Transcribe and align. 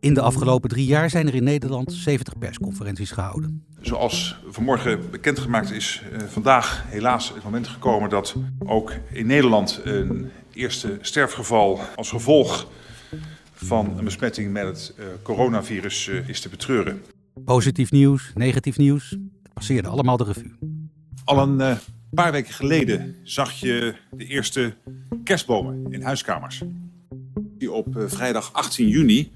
In 0.00 0.14
de 0.14 0.20
afgelopen 0.20 0.68
drie 0.68 0.86
jaar 0.86 1.10
zijn 1.10 1.26
er 1.26 1.34
in 1.34 1.44
Nederland 1.44 1.92
70 1.92 2.38
persconferenties 2.38 3.10
gehouden. 3.10 3.64
Zoals 3.80 4.36
vanmorgen 4.48 5.10
bekendgemaakt 5.10 5.70
is, 5.70 6.02
uh, 6.12 6.18
vandaag 6.18 6.84
helaas 6.86 7.32
het 7.34 7.44
moment 7.44 7.68
gekomen 7.68 8.10
dat 8.10 8.36
ook 8.58 8.92
in 9.12 9.26
Nederland 9.26 9.80
een 9.84 10.30
eerste 10.52 10.98
sterfgeval 11.00 11.80
als 11.96 12.10
gevolg 12.10 12.68
van 13.52 13.98
een 13.98 14.04
besmetting 14.04 14.52
met 14.52 14.64
het 14.64 14.94
uh, 14.98 15.04
coronavirus 15.22 16.06
uh, 16.06 16.28
is 16.28 16.40
te 16.40 16.48
betreuren. 16.48 17.02
Positief 17.44 17.90
nieuws, 17.90 18.30
negatief 18.34 18.78
nieuws, 18.78 19.10
het 19.42 19.52
passeerde 19.52 19.88
allemaal 19.88 20.16
de 20.16 20.24
revue. 20.24 20.52
Al 21.24 21.38
een 21.38 21.78
paar 22.10 22.32
weken 22.32 22.54
geleden 22.54 23.16
zag 23.22 23.52
je 23.52 23.94
de 24.10 24.24
eerste 24.24 24.74
kerstbomen 25.24 25.86
in 25.92 26.02
huiskamers. 26.02 26.62
Die 27.58 27.72
op 27.72 27.86
vrijdag 28.06 28.52
18 28.52 28.88
juni 28.88 29.32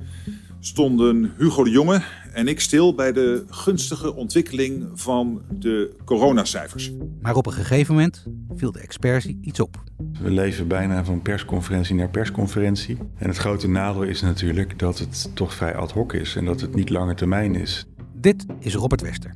stonden 0.67 1.33
Hugo 1.37 1.65
de 1.65 1.71
Jonge 1.71 2.03
en 2.33 2.49
ik 2.49 2.61
stil 2.61 2.95
bij 2.95 3.13
de 3.13 3.45
gunstige 3.49 4.15
ontwikkeling 4.15 4.91
van 4.95 5.43
de 5.51 5.97
coronacijfers. 6.05 6.93
Maar 7.21 7.37
op 7.37 7.47
een 7.47 7.53
gegeven 7.53 7.95
moment 7.95 8.27
viel 8.55 8.73
de 8.73 8.81
expertie 8.81 9.39
iets 9.43 9.61
op. 9.61 9.83
We 10.21 10.31
leven 10.31 10.69
bijna 10.69 11.05
van 11.05 11.23
persconferentie 11.23 11.95
naar 11.95 12.11
persconferentie. 12.11 12.99
En 13.17 13.29
het 13.29 13.37
grote 13.37 13.69
nadeel 13.69 14.03
is 14.03 14.21
natuurlijk 14.23 14.79
dat 14.79 14.99
het 14.99 15.31
toch 15.35 15.55
vrij 15.55 15.75
ad 15.75 15.93
hoc 15.93 16.13
is 16.13 16.37
en 16.37 16.45
dat 16.45 16.61
het 16.61 16.75
niet 16.75 16.91
lange 16.91 17.15
termijn 17.15 17.55
is. 17.55 17.87
Dit 18.15 18.47
is 18.59 18.75
Robert 18.75 19.01
Wester, 19.01 19.35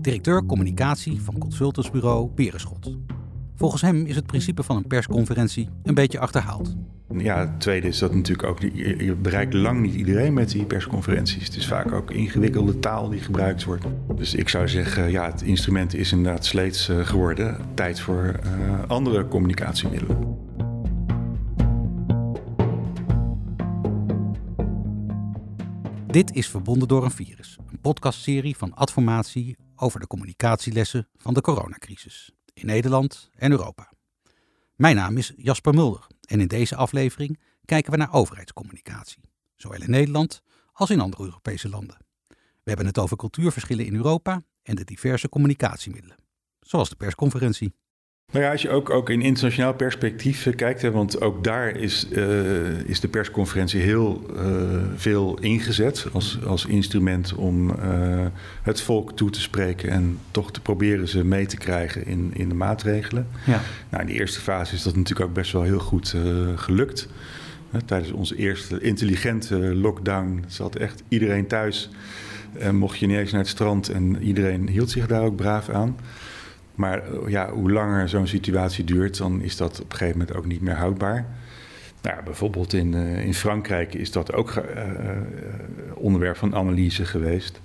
directeur 0.00 0.46
communicatie 0.46 1.20
van 1.20 1.38
consultantsbureau 1.38 2.30
Berenschot. 2.34 2.96
Volgens 3.56 3.82
hem 3.82 4.06
is 4.06 4.16
het 4.16 4.26
principe 4.26 4.62
van 4.62 4.76
een 4.76 4.86
persconferentie 4.86 5.68
een 5.82 5.94
beetje 5.94 6.18
achterhaald. 6.18 6.74
Ja, 7.16 7.38
het 7.38 7.60
tweede 7.60 7.88
is 7.88 7.98
dat 7.98 8.14
natuurlijk 8.14 8.48
ook, 8.48 8.60
je 8.60 9.14
bereikt 9.14 9.54
lang 9.54 9.80
niet 9.80 9.94
iedereen 9.94 10.34
met 10.34 10.50
die 10.50 10.64
persconferenties. 10.64 11.44
Het 11.44 11.56
is 11.56 11.66
vaak 11.66 11.92
ook 11.92 12.10
ingewikkelde 12.10 12.78
taal 12.78 13.08
die 13.08 13.20
gebruikt 13.20 13.64
wordt. 13.64 13.84
Dus 14.16 14.34
ik 14.34 14.48
zou 14.48 14.68
zeggen, 14.68 15.10
ja, 15.10 15.30
het 15.30 15.42
instrument 15.42 15.94
is 15.94 16.12
inderdaad 16.12 16.44
sleets 16.44 16.88
eh, 16.88 17.06
geworden. 17.06 17.56
Tijd 17.74 18.00
voor 18.00 18.40
uh, 18.44 18.88
andere 18.88 19.28
communicatiemiddelen. 19.28 20.38
Dit 26.06 26.32
is 26.32 26.48
Verbonden 26.48 26.88
door 26.88 27.04
een 27.04 27.10
virus, 27.10 27.58
een 27.70 27.80
podcastserie 27.80 28.56
van 28.56 28.74
Adformatie 28.74 29.56
over 29.76 30.00
de 30.00 30.06
communicatielessen 30.06 31.08
van 31.16 31.34
de 31.34 31.40
coronacrisis 31.40 32.32
in 32.54 32.66
Nederland 32.66 33.30
en 33.36 33.50
Europa. 33.50 33.92
Mijn 34.76 34.96
naam 34.96 35.16
is 35.16 35.32
Jasper 35.36 35.74
Mulder 35.74 36.06
en 36.24 36.40
in 36.40 36.46
deze 36.46 36.76
aflevering 36.76 37.40
kijken 37.64 37.90
we 37.90 37.96
naar 37.96 38.12
overheidscommunicatie, 38.12 39.22
zowel 39.56 39.82
in 39.82 39.90
Nederland 39.90 40.42
als 40.72 40.90
in 40.90 41.00
andere 41.00 41.24
Europese 41.24 41.68
landen. 41.68 41.96
We 42.28 42.70
hebben 42.70 42.86
het 42.86 42.98
over 42.98 43.16
cultuurverschillen 43.16 43.86
in 43.86 43.94
Europa 43.94 44.42
en 44.62 44.74
de 44.74 44.84
diverse 44.84 45.28
communicatiemiddelen, 45.28 46.16
zoals 46.60 46.88
de 46.88 46.96
persconferentie. 46.96 47.74
Nou 48.34 48.46
ja, 48.46 48.52
als 48.52 48.62
je 48.62 48.70
ook, 48.70 48.90
ook 48.90 49.10
in 49.10 49.22
internationaal 49.22 49.74
perspectief 49.74 50.46
eh, 50.46 50.54
kijkt, 50.54 50.82
hè, 50.82 50.90
want 50.90 51.20
ook 51.20 51.44
daar 51.44 51.76
is, 51.76 52.06
uh, 52.10 52.78
is 52.84 53.00
de 53.00 53.08
persconferentie 53.08 53.80
heel 53.80 54.26
uh, 54.36 54.42
veel 54.96 55.38
ingezet 55.40 56.06
als, 56.12 56.38
als 56.46 56.66
instrument 56.66 57.34
om 57.34 57.70
uh, 57.70 57.76
het 58.62 58.80
volk 58.80 59.16
toe 59.16 59.30
te 59.30 59.40
spreken 59.40 59.90
en 59.90 60.18
toch 60.30 60.52
te 60.52 60.60
proberen 60.60 61.08
ze 61.08 61.24
mee 61.24 61.46
te 61.46 61.56
krijgen 61.56 62.06
in, 62.06 62.30
in 62.34 62.48
de 62.48 62.54
maatregelen. 62.54 63.26
Ja. 63.46 63.60
Nou, 63.90 64.02
in 64.02 64.08
de 64.08 64.18
eerste 64.18 64.40
fase 64.40 64.74
is 64.74 64.82
dat 64.82 64.96
natuurlijk 64.96 65.28
ook 65.28 65.34
best 65.34 65.52
wel 65.52 65.62
heel 65.62 65.78
goed 65.78 66.14
gelukt. 66.56 67.08
Tijdens 67.84 68.12
onze 68.12 68.36
eerste 68.36 68.80
intelligente 68.80 69.56
lockdown 69.56 70.44
zat 70.46 70.76
echt 70.76 71.02
iedereen 71.08 71.46
thuis. 71.46 71.90
En 72.58 72.76
mocht 72.76 72.98
je 72.98 73.06
niet 73.06 73.16
eens 73.16 73.30
naar 73.30 73.40
het 73.40 73.50
strand 73.50 73.88
en 73.88 74.22
iedereen 74.22 74.68
hield 74.68 74.90
zich 74.90 75.06
daar 75.06 75.22
ook 75.22 75.36
braaf 75.36 75.68
aan. 75.68 75.96
Maar 76.74 77.02
eh, 77.02 77.28
ja, 77.28 77.50
hoe 77.50 77.72
langer 77.72 78.08
zo'n 78.08 78.26
situatie 78.26 78.84
duurt, 78.84 79.18
dan 79.18 79.40
is 79.40 79.56
dat 79.56 79.80
op 79.80 79.90
een 79.90 79.96
gegeven 79.96 80.18
moment 80.18 80.36
ook 80.36 80.46
niet 80.46 80.60
meer 80.60 80.76
houdbaar. 80.76 81.26
Nou, 82.02 82.22
bijvoorbeeld 82.24 82.72
in, 82.72 82.92
uh, 82.92 83.24
in 83.24 83.34
Frankrijk 83.34 83.94
is 83.94 84.10
dat 84.10 84.32
ook 84.32 84.54
uh, 84.54 84.62
onderwerp 85.94 86.36
van 86.36 86.54
analyse 86.54 87.04
geweest. 87.04 87.60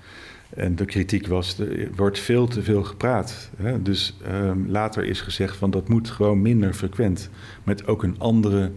En 0.49 0.75
de 0.75 0.85
kritiek 0.85 1.27
was, 1.27 1.59
er 1.59 1.89
wordt 1.95 2.19
veel 2.19 2.47
te 2.47 2.63
veel 2.63 2.83
gepraat. 2.83 3.49
Hè? 3.57 3.81
Dus 3.81 4.17
um, 4.31 4.65
later 4.69 5.05
is 5.05 5.21
gezegd 5.21 5.57
van 5.57 5.71
dat 5.71 5.89
moet 5.89 6.09
gewoon 6.09 6.41
minder 6.41 6.73
frequent. 6.73 7.29
Met 7.63 7.87
ook 7.87 8.03
een 8.03 8.15
andere 8.19 8.71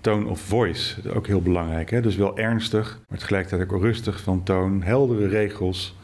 tone 0.00 0.26
of 0.26 0.40
voice. 0.40 1.12
Ook 1.14 1.26
heel 1.26 1.42
belangrijk. 1.42 1.90
Hè? 1.90 2.00
Dus 2.00 2.16
wel 2.16 2.38
ernstig, 2.38 3.00
maar 3.08 3.18
tegelijkertijd 3.18 3.72
ook 3.72 3.80
rustig 3.80 4.20
van 4.20 4.42
toon. 4.42 4.82
Heldere 4.82 5.26
regels 5.26 5.96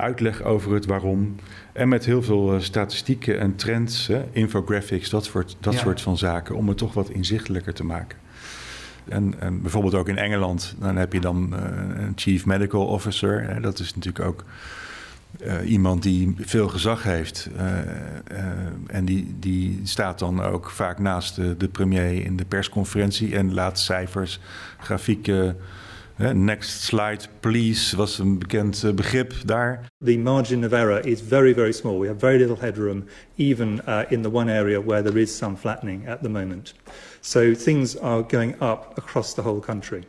uitleg 0.00 0.42
over 0.42 0.74
het 0.74 0.86
waarom. 0.86 1.34
En 1.72 1.88
met 1.88 2.04
heel 2.04 2.22
veel 2.22 2.54
uh, 2.54 2.60
statistieken 2.60 3.38
en 3.38 3.56
trends, 3.56 4.06
hè, 4.06 4.24
infographics, 4.32 5.10
dat, 5.10 5.24
soort, 5.24 5.56
dat 5.60 5.74
soort 5.74 6.00
van 6.00 6.18
zaken, 6.18 6.54
om 6.54 6.68
het 6.68 6.78
toch 6.78 6.94
wat 6.94 7.10
inzichtelijker 7.10 7.74
te 7.74 7.84
maken. 7.84 8.18
En, 9.08 9.34
en 9.40 9.62
bijvoorbeeld 9.62 9.94
ook 9.94 10.08
in 10.08 10.18
Engeland, 10.18 10.74
dan 10.78 10.96
heb 10.96 11.12
je 11.12 11.20
dan 11.20 11.48
uh, 11.52 11.60
een 12.02 12.12
chief 12.14 12.46
medical 12.46 12.86
officer. 12.86 13.48
Hè, 13.48 13.60
dat 13.60 13.78
is 13.78 13.94
natuurlijk 13.94 14.24
ook 14.24 14.44
uh, 15.44 15.70
iemand 15.70 16.02
die 16.02 16.34
veel 16.38 16.68
gezag 16.68 17.02
heeft. 17.02 17.48
en 18.86 19.04
die, 19.04 19.34
die 19.38 19.80
staat 19.82 20.18
dan 20.18 20.42
ook 20.42 20.70
vaak 20.70 20.98
naast 20.98 21.34
de, 21.34 21.56
de 21.56 21.68
premier 21.68 22.24
in 22.24 22.36
de 22.36 22.44
persconferentie 22.44 23.36
en 23.36 23.54
laat 23.54 23.78
cijfers, 23.78 24.40
grafieken 24.78 25.56
Next 26.20 26.82
slide, 26.82 27.26
please, 27.40 27.96
was 27.96 28.18
een 28.18 28.38
bekend 28.38 28.82
uh, 28.82 28.92
begrip 28.92 29.34
daar. 29.44 29.90
The 30.04 30.18
margin 30.18 30.64
of 30.64 30.72
error 30.72 31.06
is 31.06 31.20
very, 31.28 31.54
very 31.54 31.72
small. 31.72 31.98
We 31.98 32.06
have 32.06 32.18
very 32.18 32.38
little 32.38 32.56
headroom, 32.60 33.04
even 33.36 33.80
uh, 33.88 34.00
in 34.08 34.22
the 34.22 34.30
one 34.32 34.52
area 34.52 34.82
where 34.82 35.02
there 35.02 35.20
is 35.20 35.36
some 35.36 35.56
flattening 35.56 36.08
at 36.08 36.22
the 36.22 36.28
moment. 36.28 36.74
So 37.20 37.54
things 37.54 37.98
are 37.98 38.24
going 38.28 38.52
up 38.62 38.98
across 38.98 39.34
the 39.34 39.42
whole 39.42 39.60
country. 39.60 40.04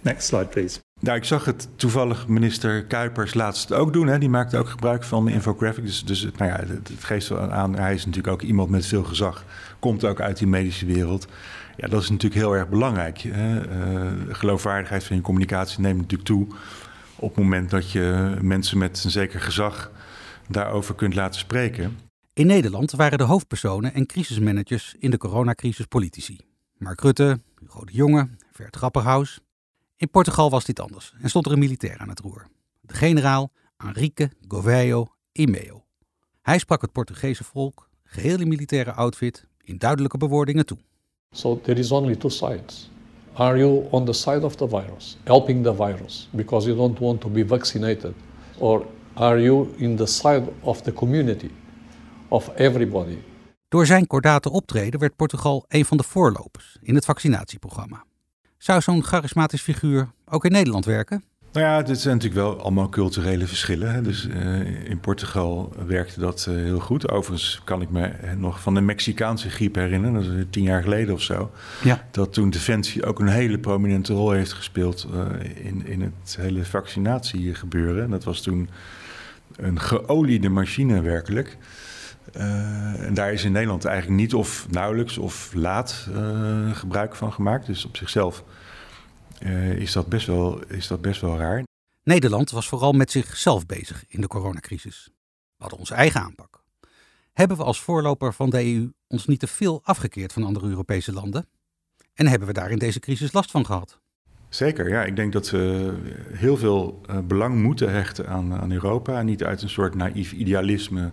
Next 0.00 0.26
slide, 0.26 0.46
please. 0.46 0.80
Nou, 1.00 1.16
ik 1.16 1.24
zag 1.24 1.44
het 1.44 1.68
toevallig 1.76 2.28
minister 2.28 2.84
Kuipers 2.84 3.34
laatst 3.34 3.72
ook 3.72 3.92
doen. 3.92 4.06
Hè. 4.06 4.18
Die 4.18 4.28
maakte 4.28 4.58
ook 4.58 4.68
gebruik 4.68 5.04
van 5.04 5.28
infographics. 5.28 6.04
Dus, 6.04 6.22
dus 6.22 6.32
nou 6.36 6.50
ja, 6.50 6.56
het, 6.56 6.88
het 6.88 7.04
geeft 7.04 7.28
wel 7.28 7.50
aan. 7.50 7.76
Hij 7.76 7.94
is 7.94 8.06
natuurlijk 8.06 8.32
ook 8.32 8.42
iemand 8.42 8.70
met 8.70 8.86
veel 8.86 9.04
gezag. 9.04 9.44
Komt 9.78 10.04
ook 10.04 10.20
uit 10.20 10.38
die 10.38 10.46
medische 10.46 10.86
wereld. 10.86 11.26
Ja, 11.76 11.88
dat 11.88 12.02
is 12.02 12.10
natuurlijk 12.10 12.40
heel 12.40 12.56
erg 12.56 12.68
belangrijk. 12.68 13.18
Hè. 13.18 13.68
Uh, 13.68 14.34
geloofwaardigheid 14.34 15.04
van 15.04 15.16
je 15.16 15.22
communicatie 15.22 15.80
neemt 15.80 16.00
natuurlijk 16.00 16.28
toe. 16.28 16.46
Op 17.16 17.34
het 17.34 17.44
moment 17.44 17.70
dat 17.70 17.90
je 17.90 18.36
mensen 18.40 18.78
met 18.78 19.04
een 19.04 19.10
zeker 19.10 19.40
gezag 19.40 19.90
daarover 20.48 20.94
kunt 20.94 21.14
laten 21.14 21.40
spreken. 21.40 21.98
In 22.32 22.46
Nederland 22.46 22.90
waren 22.90 23.18
de 23.18 23.24
hoofdpersonen 23.24 23.94
en 23.94 24.06
crisismanagers 24.06 24.94
in 24.98 25.10
de 25.10 25.18
coronacrisis 25.18 25.86
politici. 25.86 26.40
Mark 26.78 27.00
Rutte, 27.00 27.40
Hugo 27.60 27.84
de 27.84 27.92
Jonge, 27.92 28.28
Vert 28.52 28.76
Grapperhaus. 28.76 29.40
In 29.96 30.10
Portugal 30.10 30.50
was 30.50 30.64
dit 30.64 30.80
anders 30.80 31.14
en 31.20 31.28
stond 31.28 31.46
er 31.46 31.52
een 31.52 31.58
militair 31.58 31.98
aan 31.98 32.08
het 32.08 32.20
roer. 32.20 32.46
De 32.80 32.94
generaal 32.94 33.52
Henrique 33.76 34.30
Gouveia 34.48 35.06
Imeo. 35.32 35.84
Hij 36.42 36.58
sprak 36.58 36.80
het 36.80 36.92
Portugese 36.92 37.44
volk, 37.44 37.88
geheel 38.04 38.46
militaire 38.46 38.92
outfit, 38.92 39.46
in 39.62 39.78
duidelijke 39.78 40.18
bewoordingen 40.18 40.66
toe. 40.66 40.78
So 41.34 41.60
there 41.64 41.78
is 41.78 41.90
only 41.90 42.16
two 42.16 42.30
sides. 42.30 42.88
Are 43.32 43.58
you 43.58 43.88
on 43.90 44.04
the 44.04 44.12
side 44.12 44.44
of 44.44 44.56
the 44.56 44.66
virus, 44.66 45.16
helping 45.24 45.64
the 45.64 45.74
virus 45.74 46.28
because 46.30 46.68
you 46.68 46.76
don't 46.76 46.98
want 46.98 47.20
to 47.20 47.28
be 47.28 47.42
vaccinated? 47.46 48.14
Or 48.58 48.86
are 49.14 49.40
you 49.40 49.74
in 49.76 49.96
the 49.96 50.06
side 50.06 50.48
of 50.60 50.82
the 50.82 50.92
community, 50.92 51.50
of 52.28 52.48
everybody? 52.56 53.18
Door 53.68 53.86
zijn 53.86 54.06
kordate 54.06 54.50
optreden 54.50 55.00
werd 55.00 55.16
Portugal 55.16 55.64
een 55.68 55.84
van 55.84 55.96
de 55.96 56.02
voorlopers 56.02 56.76
in 56.82 56.94
het 56.94 57.04
vaccinatieprogramma. 57.04 58.04
Zou 58.58 58.80
zo'n 58.80 59.02
charismatisch 59.02 59.62
figuur 59.62 60.10
ook 60.24 60.44
in 60.44 60.52
Nederland 60.52 60.84
werken? 60.84 61.24
Nou 61.54 61.66
ja, 61.66 61.82
dit 61.82 62.00
zijn 62.00 62.14
natuurlijk 62.14 62.46
wel 62.46 62.60
allemaal 62.60 62.88
culturele 62.88 63.46
verschillen. 63.46 63.94
Hè. 63.94 64.02
Dus 64.02 64.26
uh, 64.26 64.88
in 64.90 65.00
Portugal 65.00 65.72
werkte 65.86 66.20
dat 66.20 66.46
uh, 66.48 66.54
heel 66.54 66.78
goed. 66.78 67.10
Overigens 67.10 67.60
kan 67.64 67.82
ik 67.82 67.90
me 67.90 68.10
nog 68.36 68.60
van 68.60 68.74
de 68.74 68.80
Mexicaanse 68.80 69.50
griep 69.50 69.74
herinneren, 69.74 70.14
dat 70.14 70.24
is 70.24 70.44
tien 70.50 70.62
jaar 70.62 70.82
geleden 70.82 71.14
of 71.14 71.20
zo. 71.20 71.50
Ja. 71.82 72.06
Dat 72.10 72.32
toen 72.32 72.50
Defensie 72.50 73.04
ook 73.04 73.18
een 73.18 73.28
hele 73.28 73.58
prominente 73.58 74.12
rol 74.12 74.30
heeft 74.30 74.52
gespeeld 74.52 75.08
uh, 75.14 75.66
in, 75.66 75.86
in 75.86 76.00
het 76.00 76.36
hele 76.40 76.64
vaccinatiegebeuren. 76.64 78.10
Dat 78.10 78.24
was 78.24 78.40
toen 78.40 78.68
een 79.56 79.80
geoliede 79.80 80.48
machine 80.48 81.00
werkelijk. 81.00 81.56
en 82.32 83.14
daar 83.14 83.32
is 83.32 83.44
in 83.44 83.52
Nederland 83.52 83.84
eigenlijk 83.84 84.20
niet 84.20 84.34
of 84.34 84.66
nauwelijks 84.70 85.18
of 85.18 85.50
laat 85.54 86.08
gebruik 86.72 87.14
van 87.14 87.32
gemaakt. 87.32 87.66
Dus 87.66 87.84
op 87.84 87.96
zichzelf 87.96 88.44
uh, 89.44 89.72
is, 89.72 89.92
dat 89.92 90.08
best 90.08 90.26
wel, 90.26 90.64
is 90.66 90.86
dat 90.86 91.00
best 91.00 91.20
wel 91.20 91.36
raar. 91.36 91.62
Nederland 92.02 92.50
was 92.50 92.68
vooral 92.68 92.92
met 92.92 93.10
zichzelf 93.10 93.66
bezig 93.66 94.04
in 94.08 94.20
de 94.20 94.26
coronacrisis. 94.26 95.08
We 95.56 95.62
hadden 95.62 95.78
onze 95.78 95.94
eigen 95.94 96.20
aanpak. 96.20 96.62
Hebben 97.32 97.56
we 97.56 97.64
als 97.64 97.80
voorloper 97.80 98.32
van 98.32 98.50
de 98.50 98.64
EU 98.64 98.92
ons 99.08 99.26
niet 99.26 99.40
te 99.40 99.46
veel 99.46 99.80
afgekeerd 99.84 100.32
van 100.32 100.44
andere 100.44 100.68
Europese 100.68 101.12
landen? 101.12 101.48
En 102.14 102.26
hebben 102.26 102.48
we 102.48 102.54
daar 102.54 102.70
in 102.70 102.78
deze 102.78 103.00
crisis 103.00 103.32
last 103.32 103.50
van 103.50 103.66
gehad? 103.66 104.00
Zeker, 104.48 104.88
ja. 104.88 105.04
Ik 105.04 105.16
denk 105.16 105.32
dat 105.32 105.50
we 105.50 105.94
heel 106.32 106.56
veel 106.56 107.00
uh, 107.10 107.18
belang 107.18 107.62
moeten 107.62 107.92
hechten 107.92 108.28
aan, 108.28 108.54
aan 108.54 108.72
Europa. 108.72 109.22
Niet 109.22 109.44
uit 109.44 109.62
een 109.62 109.68
soort 109.68 109.94
naïef 109.94 110.32
idealisme 110.32 111.10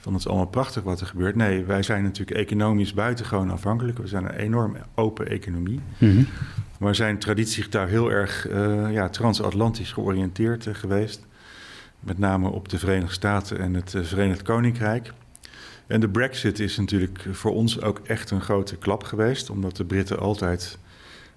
van 0.00 0.12
het 0.12 0.20
is 0.20 0.28
allemaal 0.28 0.46
prachtig 0.46 0.82
wat 0.82 1.00
er 1.00 1.06
gebeurt. 1.06 1.36
Nee, 1.36 1.64
wij 1.64 1.82
zijn 1.82 2.02
natuurlijk 2.02 2.38
economisch 2.38 2.94
buitengewoon 2.94 3.50
afhankelijk. 3.50 3.98
We 3.98 4.06
zijn 4.06 4.24
een 4.24 4.34
enorm 4.34 4.76
open 4.94 5.28
economie. 5.28 5.80
Mhm. 5.98 6.22
Maar 6.78 6.88
we 6.88 6.94
zijn 6.94 7.18
traditiegetrouw 7.18 7.86
heel 7.86 8.10
erg 8.10 8.48
uh, 8.50 8.92
ja, 8.92 9.08
transatlantisch 9.08 9.92
georiënteerd 9.92 10.66
uh, 10.66 10.74
geweest. 10.74 11.26
Met 12.00 12.18
name 12.18 12.48
op 12.48 12.68
de 12.68 12.78
Verenigde 12.78 13.12
Staten 13.12 13.58
en 13.58 13.74
het 13.74 13.94
uh, 13.94 14.02
Verenigd 14.02 14.42
Koninkrijk. 14.42 15.12
En 15.86 16.00
de 16.00 16.08
Brexit 16.08 16.58
is 16.58 16.76
natuurlijk 16.76 17.24
voor 17.32 17.54
ons 17.54 17.80
ook 17.80 18.00
echt 18.04 18.30
een 18.30 18.40
grote 18.40 18.76
klap 18.76 19.02
geweest, 19.02 19.50
omdat 19.50 19.76
de 19.76 19.84
Britten 19.84 20.18
altijd 20.18 20.78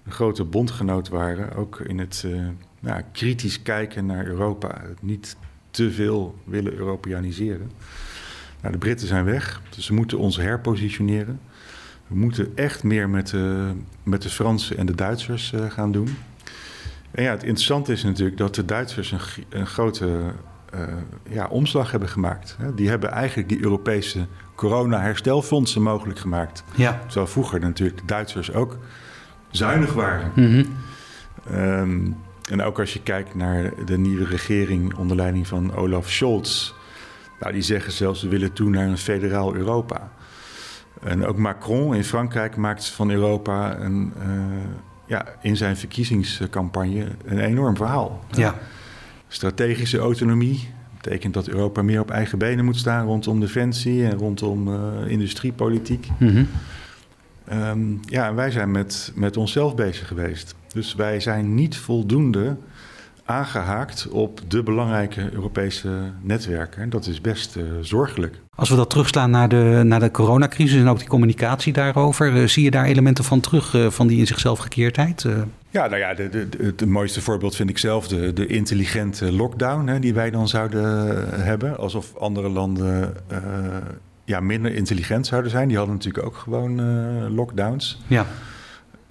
een 0.04 0.12
grote 0.12 0.44
bondgenoot 0.44 1.08
waren, 1.08 1.54
ook 1.54 1.80
in 1.80 1.98
het 1.98 2.26
ja, 2.80 3.00
kritisch 3.12 3.62
kijken 3.62 4.06
naar 4.06 4.26
Europa, 4.26 4.80
het 4.88 5.02
niet 5.02 5.36
te 5.70 5.90
veel 5.90 6.38
willen 6.44 6.74
Europeaniseren. 6.74 7.70
Nou, 8.64 8.76
de 8.76 8.82
Britten 8.82 9.08
zijn 9.08 9.24
weg, 9.24 9.60
dus 9.76 9.88
we 9.88 9.94
moeten 9.94 10.18
ons 10.18 10.36
herpositioneren. 10.36 11.40
We 12.06 12.16
moeten 12.16 12.52
echt 12.54 12.82
meer 12.82 13.08
met 13.08 13.28
de, 13.28 13.70
met 14.02 14.22
de 14.22 14.28
Fransen 14.28 14.76
en 14.76 14.86
de 14.86 14.94
Duitsers 14.94 15.52
uh, 15.52 15.70
gaan 15.70 15.92
doen. 15.92 16.16
En 17.10 17.22
ja, 17.22 17.30
het 17.30 17.42
interessante 17.42 17.92
is 17.92 18.02
natuurlijk 18.02 18.36
dat 18.36 18.54
de 18.54 18.64
Duitsers 18.64 19.12
een, 19.12 19.20
een 19.48 19.66
grote 19.66 20.20
uh, 20.74 20.80
ja, 21.28 21.46
omslag 21.46 21.90
hebben 21.90 22.08
gemaakt. 22.08 22.56
Die 22.74 22.88
hebben 22.88 23.10
eigenlijk 23.10 23.48
die 23.48 23.62
Europese 23.62 24.26
corona-herstelfondsen 24.54 25.82
mogelijk 25.82 26.18
gemaakt. 26.18 26.64
Ja. 26.74 27.00
Terwijl 27.06 27.26
vroeger 27.26 27.60
natuurlijk 27.60 27.98
de 27.98 28.06
Duitsers 28.06 28.52
ook 28.52 28.78
zuinig 29.50 29.92
waren. 29.92 30.32
Mm 30.34 30.44
-hmm. 30.44 30.76
um, 31.58 32.16
en 32.50 32.62
ook 32.62 32.78
als 32.78 32.92
je 32.92 33.02
kijkt 33.02 33.34
naar 33.34 33.72
de 33.84 33.98
nieuwe 33.98 34.24
regering 34.24 34.94
onder 34.94 35.16
leiding 35.16 35.46
van 35.46 35.74
Olaf 35.74 36.10
Scholz. 36.10 36.72
Nou, 37.40 37.52
die 37.52 37.62
zeggen 37.62 37.92
zelfs 37.92 38.22
we 38.22 38.28
willen 38.28 38.52
toe 38.52 38.70
naar 38.70 38.88
een 38.88 38.98
federaal 38.98 39.54
Europa. 39.54 40.10
En 41.02 41.26
ook 41.26 41.36
Macron 41.36 41.94
in 41.94 42.04
Frankrijk 42.04 42.56
maakt 42.56 42.88
van 42.88 43.10
Europa 43.10 43.78
een, 43.78 44.12
uh, 44.18 44.24
ja, 45.06 45.26
in 45.42 45.56
zijn 45.56 45.76
verkiezingscampagne 45.76 47.06
een 47.24 47.38
enorm 47.38 47.76
verhaal. 47.76 48.24
Ja. 48.30 48.54
Strategische 49.28 49.98
autonomie 49.98 50.68
betekent 50.96 51.34
dat 51.34 51.48
Europa 51.48 51.82
meer 51.82 52.00
op 52.00 52.10
eigen 52.10 52.38
benen 52.38 52.64
moet 52.64 52.76
staan 52.76 53.06
rondom 53.06 53.40
defensie 53.40 54.04
en 54.06 54.14
rondom 54.14 54.68
uh, 54.68 54.76
industriepolitiek. 55.06 56.08
Mm 56.18 56.28
-hmm. 56.28 56.48
um, 57.52 58.00
ja, 58.02 58.28
en 58.28 58.34
wij 58.34 58.50
zijn 58.50 58.70
met, 58.70 59.12
met 59.14 59.36
onszelf 59.36 59.74
bezig 59.74 60.08
geweest. 60.08 60.54
Dus 60.72 60.94
wij 60.94 61.20
zijn 61.20 61.54
niet 61.54 61.76
voldoende 61.76 62.56
aangehaakt 63.24 64.08
op 64.08 64.40
de 64.48 64.62
belangrijke 64.62 65.32
Europese 65.32 65.88
netwerken. 66.20 66.82
En 66.82 66.90
dat 66.90 67.06
is 67.06 67.20
best 67.20 67.56
uh, 67.56 67.64
zorgelijk. 67.80 68.40
Als 68.54 68.68
we 68.68 68.76
dat 68.76 68.90
terugslaan 68.90 69.30
naar 69.30 69.48
de, 69.48 69.80
naar 69.84 70.00
de 70.00 70.10
coronacrisis 70.10 70.80
en 70.80 70.88
ook 70.88 70.98
die 70.98 71.08
communicatie 71.08 71.72
daarover, 71.72 72.32
uh, 72.32 72.46
zie 72.46 72.64
je 72.64 72.70
daar 72.70 72.84
elementen 72.84 73.24
van 73.24 73.40
terug, 73.40 73.74
uh, 73.74 73.90
van 73.90 74.06
die 74.06 74.18
in 74.18 74.26
zichzelf 74.26 74.58
gekeerdheid? 74.58 75.26
Ja, 75.70 75.86
nou 75.86 75.96
ja, 75.96 76.14
de, 76.14 76.28
de, 76.28 76.48
de, 76.48 76.64
het 76.64 76.86
mooiste 76.86 77.20
voorbeeld 77.20 77.56
vind 77.56 77.70
ik 77.70 77.78
zelf 77.78 78.08
de, 78.08 78.32
de 78.32 78.46
intelligente 78.46 79.32
lockdown 79.32 79.86
hè, 79.86 79.98
die 79.98 80.14
wij 80.14 80.30
dan 80.30 80.48
zouden 80.48 80.84
hebben. 81.42 81.78
Alsof 81.78 82.16
andere 82.16 82.48
landen 82.48 83.14
ja, 84.24 84.40
minder 84.40 84.74
intelligent 84.74 85.26
zouden 85.26 85.50
zijn. 85.50 85.68
Die 85.68 85.76
hadden 85.76 85.94
natuurlijk 85.94 86.26
ook 86.26 86.36
gewoon 86.36 86.80
lockdowns. 87.34 88.02
Ja. 88.06 88.26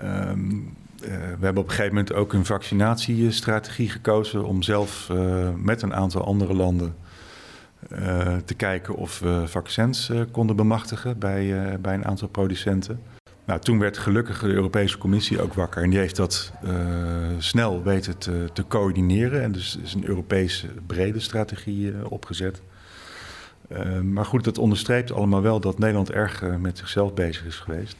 Um, 0.03 0.49
uh, 0.49 0.82
we 1.09 1.45
hebben 1.45 1.63
op 1.63 1.69
een 1.69 1.75
gegeven 1.75 1.95
moment 1.95 2.13
ook 2.13 2.33
een 2.33 2.45
vaccinatiestrategie 2.45 3.89
gekozen 3.89 4.45
om 4.45 4.61
zelf 4.61 5.09
uh, 5.11 5.49
met 5.55 5.81
een 5.81 5.93
aantal 5.93 6.25
andere 6.25 6.53
landen 6.53 6.95
uh, 7.91 8.35
te 8.45 8.53
kijken 8.53 8.95
of 8.95 9.19
we 9.19 9.43
vaccins 9.45 10.11
konden 10.31 10.55
bemachtigen 10.55 11.19
bij, 11.19 11.77
bij 11.81 11.93
een 11.93 12.05
aantal 12.05 12.27
producenten. 12.27 12.99
Nou, 13.45 13.59
toen 13.59 13.79
werd 13.79 13.97
gelukkig 13.97 14.39
de 14.39 14.47
Europese 14.47 14.97
Commissie 14.97 15.41
ook 15.41 15.53
wakker 15.53 15.83
en 15.83 15.89
die 15.89 15.99
heeft 15.99 16.15
dat 16.15 16.51
snel 17.37 17.83
weten 17.83 18.17
te, 18.17 18.49
te, 18.53 18.67
coördineren. 18.67 19.41
En 19.41 19.51
dus 19.51 19.77
is 19.83 19.93
een 19.93 20.07
Europese 20.07 20.67
brede 20.87 21.19
strategie 21.19 22.09
opgezet. 22.09 22.61
maar 24.03 24.25
goed, 24.25 24.43
dat 24.43 24.57
onderstreept 24.57 25.11
allemaal 25.11 25.41
wel 25.41 25.59
dat 25.59 25.79
Nederland 25.79 26.11
erg 26.11 26.43
met 26.59 26.77
zichzelf 26.77 27.13
bezig 27.13 27.45
is 27.45 27.55
geweest. 27.55 27.95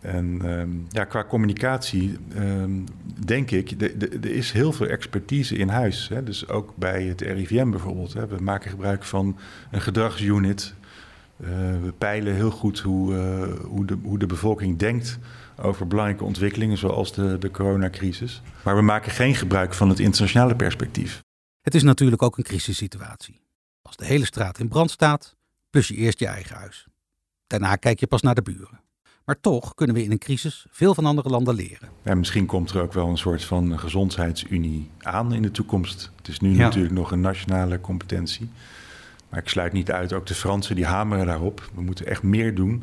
En 0.00 0.50
um, 0.50 0.86
ja, 0.90 1.04
qua 1.04 1.24
communicatie 1.24 2.18
um, 2.36 2.84
denk 3.24 3.50
ik, 3.50 3.70
er 4.00 4.30
is 4.30 4.52
heel 4.52 4.72
veel 4.72 4.86
expertise 4.86 5.56
in 5.56 5.68
huis. 5.68 6.08
Hè? 6.08 6.22
Dus 6.22 6.48
ook 6.48 6.76
bij 6.76 7.04
het 7.04 7.20
RIVM 7.20 7.70
bijvoorbeeld. 7.70 8.12
Hè? 8.12 8.26
We 8.26 8.42
maken 8.42 8.70
gebruik 8.70 9.04
van 9.04 9.38
een 9.70 9.80
gedragsunit. 9.80 10.74
Uh, 11.40 11.48
we 11.82 11.92
peilen 11.98 12.34
heel 12.34 12.50
goed 12.50 12.78
hoe, 12.78 13.14
uh, 13.14 13.64
hoe, 13.64 13.86
de, 13.86 13.98
hoe 14.02 14.18
de 14.18 14.26
bevolking 14.26 14.78
denkt 14.78 15.18
over 15.56 15.86
belangrijke 15.86 16.24
ontwikkelingen 16.24 16.78
zoals 16.78 17.12
de, 17.12 17.38
de 17.38 17.50
coronacrisis. 17.50 18.42
Maar 18.64 18.76
we 18.76 18.82
maken 18.82 19.12
geen 19.12 19.34
gebruik 19.34 19.74
van 19.74 19.88
het 19.88 19.98
internationale 19.98 20.56
perspectief. 20.56 21.22
Het 21.60 21.74
is 21.74 21.82
natuurlijk 21.82 22.22
ook 22.22 22.38
een 22.38 22.44
crisissituatie. 22.44 23.40
Als 23.82 23.96
de 23.96 24.04
hele 24.04 24.24
straat 24.24 24.58
in 24.58 24.68
brand 24.68 24.90
staat, 24.90 25.36
plus 25.70 25.88
je 25.88 25.94
eerst 25.94 26.18
je 26.18 26.26
eigen 26.26 26.56
huis. 26.56 26.86
Daarna 27.46 27.76
kijk 27.76 28.00
je 28.00 28.06
pas 28.06 28.22
naar 28.22 28.34
de 28.34 28.42
buren. 28.42 28.80
Maar 29.28 29.40
toch 29.40 29.74
kunnen 29.74 29.96
we 29.96 30.02
in 30.02 30.10
een 30.10 30.18
crisis 30.18 30.66
veel 30.70 30.94
van 30.94 31.06
andere 31.06 31.28
landen 31.28 31.54
leren. 31.54 31.88
Ja, 32.04 32.14
misschien 32.14 32.46
komt 32.46 32.70
er 32.70 32.82
ook 32.82 32.92
wel 32.92 33.08
een 33.08 33.18
soort 33.18 33.44
van 33.44 33.78
gezondheidsunie 33.78 34.90
aan 34.98 35.32
in 35.32 35.42
de 35.42 35.50
toekomst. 35.50 36.12
Het 36.16 36.28
is 36.28 36.40
nu 36.40 36.50
ja. 36.50 36.56
natuurlijk 36.56 36.94
nog 36.94 37.10
een 37.10 37.20
nationale 37.20 37.80
competentie. 37.80 38.48
Maar 39.28 39.40
ik 39.40 39.48
sluit 39.48 39.72
niet 39.72 39.90
uit, 39.90 40.12
ook 40.12 40.26
de 40.26 40.34
Fransen 40.34 40.74
die 40.74 40.84
hameren 40.84 41.26
daarop. 41.26 41.70
We 41.74 41.82
moeten 41.82 42.06
echt 42.06 42.22
meer 42.22 42.54
doen, 42.54 42.82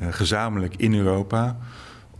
uh, 0.00 0.12
gezamenlijk 0.12 0.76
in 0.76 0.94
Europa, 0.94 1.58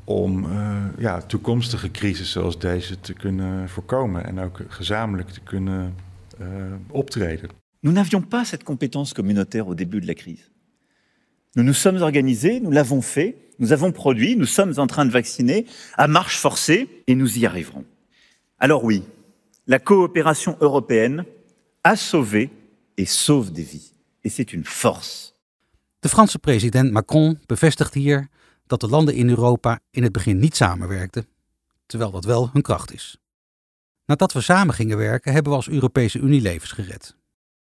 om 0.04 0.44
uh, 0.44 0.76
ja, 0.98 1.20
toekomstige 1.20 1.90
crisis 1.90 2.30
zoals 2.30 2.58
deze 2.58 3.00
te 3.00 3.12
kunnen 3.12 3.68
voorkomen 3.68 4.26
en 4.26 4.38
ook 4.38 4.60
gezamenlijk 4.68 5.28
te 5.28 5.40
kunnen 5.40 5.94
uh, 6.40 6.46
optreden. 6.88 7.50
Nous 7.80 7.94
n'avions 7.94 8.26
pas 8.28 8.48
cette 8.48 8.64
compétence 8.64 9.14
communautaire 9.14 9.68
au 9.68 9.74
début 9.74 10.00
de 10.00 10.06
la 10.06 10.14
crise. 10.14 10.50
Nous 11.56 11.62
nous 11.62 11.74
sommes 11.74 12.02
organisés, 12.02 12.60
nous 12.60 12.70
l'avons 12.70 13.02
fait, 13.02 13.50
nous 13.58 13.72
avons 13.72 13.92
produit, 13.92 14.36
nous 14.36 14.46
sommes 14.46 14.74
en 14.76 14.86
train 14.86 15.04
de 15.04 15.10
vacciner 15.10 15.66
à 15.94 16.06
marche 16.06 16.38
forcée 16.38 17.02
et 17.06 17.14
nous 17.14 17.38
y 17.38 17.46
arriverons. 17.46 17.84
Alors 18.58 18.84
oui, 18.84 19.02
la 19.66 19.78
coopération 19.78 20.56
européenne 20.60 21.24
a 21.82 21.96
sauvé 21.96 22.50
et 22.96 23.06
sauve 23.06 23.52
des 23.52 23.62
vies. 23.62 23.94
Et 24.22 24.28
c'est 24.28 24.52
une 24.52 24.64
force. 24.64 25.34
De 26.00 26.08
Franse 26.08 26.38
president 26.38 26.90
Macron 26.92 27.38
bevestigt 27.46 27.94
hier 27.94 28.28
dat 28.66 28.80
de 28.80 28.88
landen 28.88 29.14
in 29.14 29.28
Europa 29.28 29.80
in 29.90 30.02
het 30.02 30.12
begin 30.12 30.38
niet 30.38 30.56
samenwerkten, 30.56 31.26
terwijl 31.86 32.10
dat 32.10 32.24
wel 32.24 32.50
hun 32.52 32.62
kracht 32.62 32.92
is. 32.92 33.18
Nadat 34.04 34.32
we 34.32 34.40
samen 34.40 34.74
gingen 34.74 34.96
werken, 34.96 35.32
hebben 35.32 35.52
we 35.52 35.58
als 35.58 35.68
Europese 35.68 36.18
Unie 36.18 36.40
levens 36.40 36.72
gered. 36.72 37.16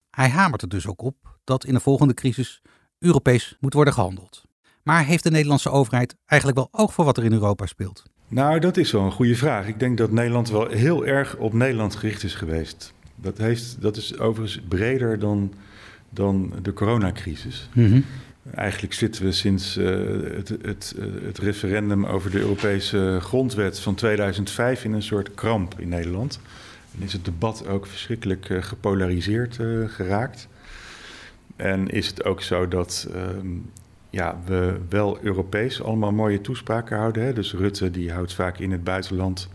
Hij 0.10 0.30
hamert 0.30 0.62
er 0.62 0.70
dus 0.70 0.88
ook 0.88 1.02
op 1.02 1.38
dat 1.44 1.66
in 1.66 1.74
de 1.74 1.80
volgende 1.80 2.13
crisis 2.13 2.62
Europees 3.00 3.58
moet 3.60 3.74
worden 3.74 3.94
gehandeld. 3.94 4.44
Maar 4.84 5.06
heeft 5.06 5.24
de 5.24 5.32
Nederlandse 5.32 5.70
overheid 5.70 6.15
eigenlijk 6.25 6.60
wel 6.60 6.82
oog 6.84 6.94
voor 6.94 7.06
wat 7.06 7.18
er 7.18 7.24
in 7.24 7.34
Europa 7.34 7.65
speelt? 7.65 8.03
Nou, 8.27 8.60
dat 8.60 8.77
is 8.77 8.91
wel 8.91 9.01
een 9.01 9.12
goede 9.12 9.36
vraag. 9.36 9.68
Ik 9.68 9.79
denk 9.79 9.98
dat 9.98 10.12
Nederland 10.12 10.50
wel 10.50 10.68
heel 10.68 11.06
erg 11.06 11.36
op 11.36 11.53
Nederland 11.53 11.96
gericht 11.96 12.24
is 12.24 12.36
geweest. 12.36 12.94
Dat, 13.15 13.38
heeft, 13.38 13.82
dat 13.82 13.98
is 13.98 14.18
overigens 14.18 14.62
breder 14.68 15.20
dan, 15.20 15.53
dan 16.10 16.53
de 16.62 16.74
coronacrisis. 16.74 17.70
Mm 17.74 17.86
-hmm. 17.86 18.06
Eigenlijk 18.53 18.94
zitten 18.94 19.24
we 19.24 19.32
sinds 19.32 19.77
uh, 19.77 19.86
het, 20.36 20.50
het, 20.62 20.96
het, 21.24 21.38
referendum 21.38 22.06
over 22.06 22.32
de 22.32 22.39
Europese 22.39 23.18
grondwet 23.22 23.79
van 23.79 23.96
2005 23.96 24.84
in 24.84 24.94
een 24.94 25.03
soort 25.03 25.34
kramp 25.34 25.79
in 25.79 25.89
Nederland. 25.89 26.39
En 26.98 27.03
is 27.03 27.13
het 27.13 27.25
debat 27.25 27.68
ook 27.68 27.86
verschrikkelijk 27.86 28.50
uh, 28.50 28.63
gepolariseerd 28.63 29.58
uh, 29.58 29.89
geraakt. 29.89 30.48
En 31.60 31.88
is 31.88 32.08
het 32.08 32.24
ook 32.24 32.42
zo 32.42 32.68
dat 32.68 33.08
um, 33.16 33.72
ja, 34.10 34.38
we 34.46 34.80
wel 34.89 35.18
Europees 35.22 35.84
allemaal 35.84 36.12
mooie 36.12 36.42
toespraken 36.42 36.98
houden. 36.98 37.24
Hè? 37.24 37.34
Dus 37.34 37.54
Rutte 37.54 37.92
die 37.92 38.12
houdt 38.12 38.34
vaak 38.34 38.58
in 38.58 38.72
het 38.72 38.84
buitenland. 38.84 39.50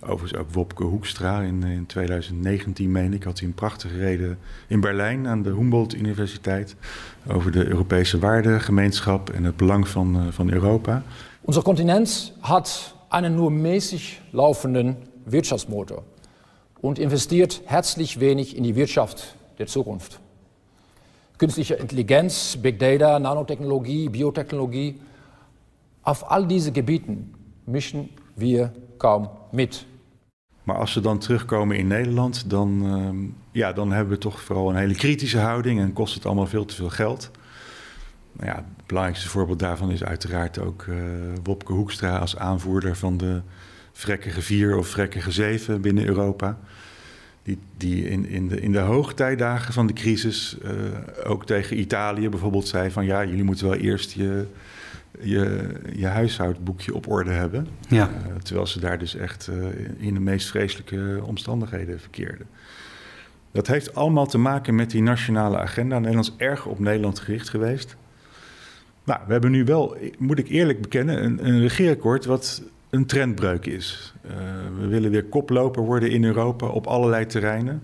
Overigens 0.00 0.40
ook 0.40 0.52
Wopke 0.52 0.84
Hoekstra 0.84 1.40
in, 1.40 1.62
in 1.62 1.86
2019, 1.86 2.92
meen 2.92 3.12
ik, 3.12 3.22
had 3.22 3.38
hij 3.38 3.48
een 3.48 3.54
prachtige 3.54 3.96
reden 3.96 4.38
in 4.66 4.80
Berlijn 4.80 5.26
aan 5.26 5.42
de 5.42 5.50
Humboldt 5.50 5.94
Universiteit 5.94 6.76
over 7.28 7.52
de 7.52 7.66
Europese 7.66 8.18
waardegemeenschap 8.18 9.30
en 9.30 9.44
het 9.44 9.56
belang 9.56 9.88
van, 9.88 10.16
uh, 10.16 10.22
van 10.30 10.50
Europa. 10.50 11.02
Unser 11.46 11.62
Kontinent 11.62 12.32
hat 12.40 12.94
einen 13.08 13.34
nur 13.34 13.52
mäßig 13.52 14.20
laufenden 14.30 14.96
Wirtschaftsmotor 15.24 16.02
und 16.80 16.98
investiert 16.98 17.62
herzlich 17.64 18.18
wenig 18.18 18.56
in 18.56 18.62
die 18.62 18.74
Wirtschaft 18.74 19.36
der 19.58 19.66
Zukunft. 19.66 20.20
Künstliche 21.42 21.74
Intelligenz, 21.74 22.56
Big 22.56 22.78
Data, 22.78 23.18
Nanotechnologie, 23.18 24.08
Biotechnologie. 24.08 25.00
Auf 26.02 26.30
all 26.30 26.46
diese 26.46 26.70
Gebieten 26.70 27.34
müssen 27.66 28.10
wir 28.36 28.72
kaum 28.96 29.28
mit. 29.50 29.86
Maar 30.62 30.76
als 30.76 30.92
ze 30.92 31.00
dan 31.00 31.18
terugkomen 31.18 31.76
in 31.76 31.86
Nederland, 31.86 32.50
dan, 32.50 32.82
ehm, 32.84 33.16
ja, 33.58 33.72
dan 33.72 33.92
hebben 33.92 34.12
we 34.14 34.18
toch 34.18 34.40
vooral 34.40 34.70
een 34.70 34.76
hele 34.76 34.94
kritische 34.94 35.38
houding 35.38 35.80
en 35.80 35.92
kost 35.92 36.14
het 36.14 36.26
allemaal 36.26 36.46
veel 36.46 36.64
te 36.64 36.74
veel 36.74 36.90
geld. 36.90 37.30
Nou 38.32 38.50
ja, 38.50 38.56
het 38.56 38.86
belangrijkste 38.86 39.28
voorbeeld 39.28 39.58
daarvan 39.58 39.90
is 39.90 40.04
uiteraard 40.04 40.58
ook 40.58 40.82
uh, 40.88 40.96
Wopke 41.42 41.72
Hoekstra 41.72 42.18
als 42.18 42.36
aanvoerder 42.36 42.96
van 42.96 43.16
de 43.16 43.40
vrekkige 43.92 44.42
vier 44.42 44.76
of 44.76 44.86
vrekkige 44.86 45.30
zeven 45.30 45.80
binnen 45.80 46.06
Europa. 46.06 46.58
Die, 47.42 47.58
die 47.76 48.08
in, 48.08 48.26
in, 48.26 48.48
de, 48.48 48.60
in 48.60 48.72
de 48.72 48.78
hoogtijdagen 48.78 49.72
van 49.72 49.86
de 49.86 49.92
crisis 49.92 50.56
uh, 50.64 50.70
ook 51.24 51.46
tegen 51.46 51.78
Italië 51.78 52.28
bijvoorbeeld 52.28 52.68
zei 52.68 52.90
van 52.90 53.04
ja, 53.04 53.24
jullie 53.24 53.44
moeten 53.44 53.68
wel 53.68 53.78
eerst 53.78 54.12
je, 54.12 54.46
je, 55.20 55.72
je 55.94 56.06
huishoudboekje 56.06 56.94
op 56.94 57.08
orde 57.08 57.30
hebben. 57.30 57.66
Ja. 57.88 58.08
Uh, 58.08 58.34
terwijl 58.42 58.66
ze 58.66 58.80
daar 58.80 58.98
dus 58.98 59.14
echt 59.14 59.50
uh, 59.52 59.66
in 59.98 60.14
de 60.14 60.20
meest 60.20 60.48
vreselijke 60.48 61.20
omstandigheden 61.24 62.00
verkeerden. 62.00 62.46
Dat 63.52 63.66
heeft 63.66 63.94
allemaal 63.94 64.26
te 64.26 64.38
maken 64.38 64.74
met 64.74 64.90
die 64.90 65.02
nationale 65.02 65.58
agenda. 65.58 65.98
Nederland 65.98 66.26
is 66.26 66.46
erg 66.46 66.66
op 66.66 66.78
Nederland 66.78 67.18
gericht 67.18 67.48
geweest. 67.48 67.96
Nou, 69.04 69.20
we 69.26 69.32
hebben 69.32 69.50
nu 69.50 69.64
wel, 69.64 69.96
moet 70.18 70.38
ik 70.38 70.48
eerlijk 70.48 70.80
bekennen, 70.80 71.24
een, 71.24 71.46
een 71.46 71.60
regeerakkoord 71.60 72.24
wat 72.24 72.62
een 72.92 73.06
trendbreuk 73.06 73.66
is. 73.66 74.14
Uh, 74.24 74.32
we 74.78 74.86
willen 74.86 75.10
weer 75.10 75.24
koploper 75.24 75.82
worden 75.82 76.10
in 76.10 76.24
Europa 76.24 76.66
op 76.66 76.86
allerlei 76.86 77.26
terreinen. 77.26 77.82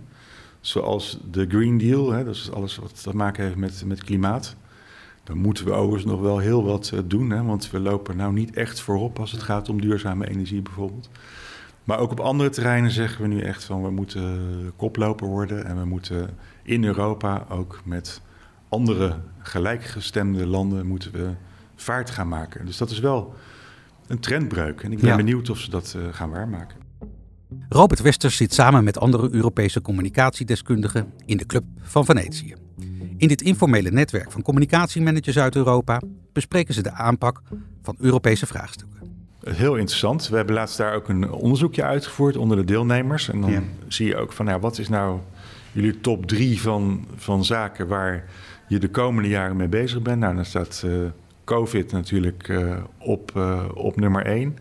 Zoals 0.60 1.18
de 1.30 1.46
Green 1.48 1.78
Deal, 1.78 2.12
hè, 2.12 2.24
dat 2.24 2.34
is 2.34 2.50
alles 2.50 2.76
wat 2.76 3.02
te 3.02 3.16
maken 3.16 3.44
heeft 3.44 3.56
met, 3.56 3.82
met 3.86 4.04
klimaat. 4.04 4.56
Dan 5.24 5.38
moeten 5.38 5.64
we 5.64 5.72
overigens 5.72 6.04
nog 6.04 6.20
wel 6.20 6.38
heel 6.38 6.64
wat 6.64 6.90
uh, 6.94 7.00
doen, 7.04 7.30
hè, 7.30 7.42
want 7.42 7.70
we 7.70 7.80
lopen 7.80 8.16
nou 8.16 8.32
niet 8.32 8.56
echt 8.56 8.80
voorop 8.80 9.18
als 9.18 9.32
het 9.32 9.42
gaat 9.42 9.68
om 9.68 9.80
duurzame 9.80 10.28
energie 10.28 10.62
bijvoorbeeld. 10.62 11.10
Maar 11.84 11.98
ook 11.98 12.10
op 12.10 12.20
andere 12.20 12.50
terreinen 12.50 12.90
zeggen 12.90 13.22
we 13.22 13.28
nu 13.28 13.40
echt 13.40 13.64
van 13.64 13.82
we 13.82 13.90
moeten 13.90 14.72
koploper 14.76 15.26
worden 15.26 15.64
en 15.64 15.78
we 15.78 15.84
moeten 15.84 16.36
in 16.62 16.84
Europa 16.84 17.46
ook 17.48 17.80
met 17.84 18.20
andere 18.68 19.16
gelijkgestemde 19.38 20.46
landen 20.46 20.86
moeten 20.86 21.12
we 21.12 21.30
vaart 21.74 22.10
gaan 22.10 22.28
maken. 22.28 22.66
Dus 22.66 22.76
dat 22.76 22.90
is 22.90 22.98
wel 22.98 23.34
een 24.08 24.18
trendbreuk. 24.18 24.80
En 24.82 24.92
ik 24.92 24.98
ben 24.98 25.08
Ja. 25.08 25.16
benieuwd 25.16 25.50
of 25.50 25.58
ze 25.58 25.70
dat 25.70 25.94
uh, 25.96 26.02
gaan 26.10 26.30
waarmaken. 26.30 26.76
Robert 27.68 28.00
Westers 28.00 28.36
zit 28.36 28.54
samen 28.54 28.84
met 28.84 28.98
andere 28.98 29.28
Europese 29.32 29.80
communicatiedeskundigen 29.80 31.12
in 31.26 31.36
de 31.36 31.46
Club 31.46 31.64
van 31.82 32.04
Venetië. 32.04 32.54
In 33.16 33.28
dit 33.28 33.42
informele 33.42 33.90
netwerk 33.90 34.32
van 34.32 34.42
communicatiemanagers 34.42 35.38
uit 35.38 35.56
Europa 35.56 36.00
bespreken 36.32 36.74
ze 36.74 36.82
de 36.82 36.90
aanpak 36.92 37.42
van 37.82 37.96
Europese 37.98 38.46
vraagstukken. 38.46 38.98
Heel 39.44 39.76
interessant. 39.76 40.28
We 40.28 40.36
hebben 40.36 40.54
laatst 40.54 40.76
daar 40.76 40.94
ook 40.94 41.08
een 41.08 41.30
onderzoekje 41.30 41.82
uitgevoerd 41.84 42.36
onder 42.36 42.56
de 42.56 42.64
deelnemers. 42.64 43.28
En 43.30 43.40
dan 43.40 43.50
Ja. 43.50 43.62
zie 43.88 44.06
je 44.06 44.16
ook 44.16 44.32
van, 44.32 44.44
nou, 44.44 44.60
wat 44.60 44.78
is 44.78 44.88
nou 44.88 45.18
jullie 45.72 46.00
top 46.00 46.26
drie 46.26 46.60
van, 46.60 47.06
van 47.16 47.44
zaken 47.44 47.86
waar 47.88 48.24
je 48.68 48.78
de 48.78 48.88
komende 48.88 49.28
jaren 49.28 49.56
mee 49.56 49.68
bezig 49.68 50.02
bent? 50.02 50.18
Nou, 50.20 50.34
dan 50.34 50.44
staat 50.44 50.82
uh, 50.86 50.92
COVID 51.48 51.92
natuurlijk 51.92 52.48
uh, 52.48 52.76
op, 52.98 53.32
uh, 53.36 53.64
op 53.74 53.96
nummer 53.96 54.26
één. 54.26 54.58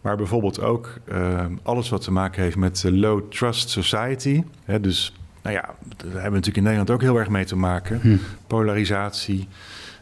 Maar 0.00 0.16
bijvoorbeeld 0.16 0.60
ook 0.60 0.98
uh, 1.12 1.44
alles 1.62 1.88
wat 1.88 2.02
te 2.02 2.12
maken 2.12 2.42
heeft 2.42 2.56
met 2.56 2.80
de 2.80 2.92
low 2.92 3.30
trust 3.30 3.68
society. 3.68 4.42
Hè, 4.64 4.80
dus, 4.80 5.14
nou 5.42 5.54
ja, 5.54 5.74
daar 5.96 6.00
hebben 6.00 6.22
we 6.22 6.28
natuurlijk 6.30 6.56
in 6.56 6.62
Nederland 6.62 6.90
ook 6.90 7.00
heel 7.00 7.18
erg 7.18 7.28
mee 7.28 7.44
te 7.44 7.56
maken. 7.56 8.00
Hm. 8.00 8.16
Polarisatie, 8.46 9.48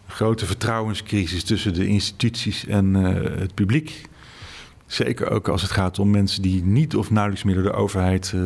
grote 0.07 0.47
vertrouwenscrisis 0.47 1.45
tussen 1.45 1.75
de 1.75 1.87
instituties 1.87 2.67
en 2.67 2.95
het 2.95 3.55
publiek. 3.55 4.03
Zeker 4.87 5.31
ook 5.31 5.49
als 5.49 5.63
het 5.63 5.71
gaat 5.71 5.99
om 5.99 6.11
mensen 6.11 6.43
die 6.43 6.65
niet 6.65 6.97
of 6.97 7.11
nauwelijks 7.11 7.45
meer 7.45 7.55
door 7.55 7.63
de 7.63 7.73
overheid 7.73 8.33
uh, 8.35 8.43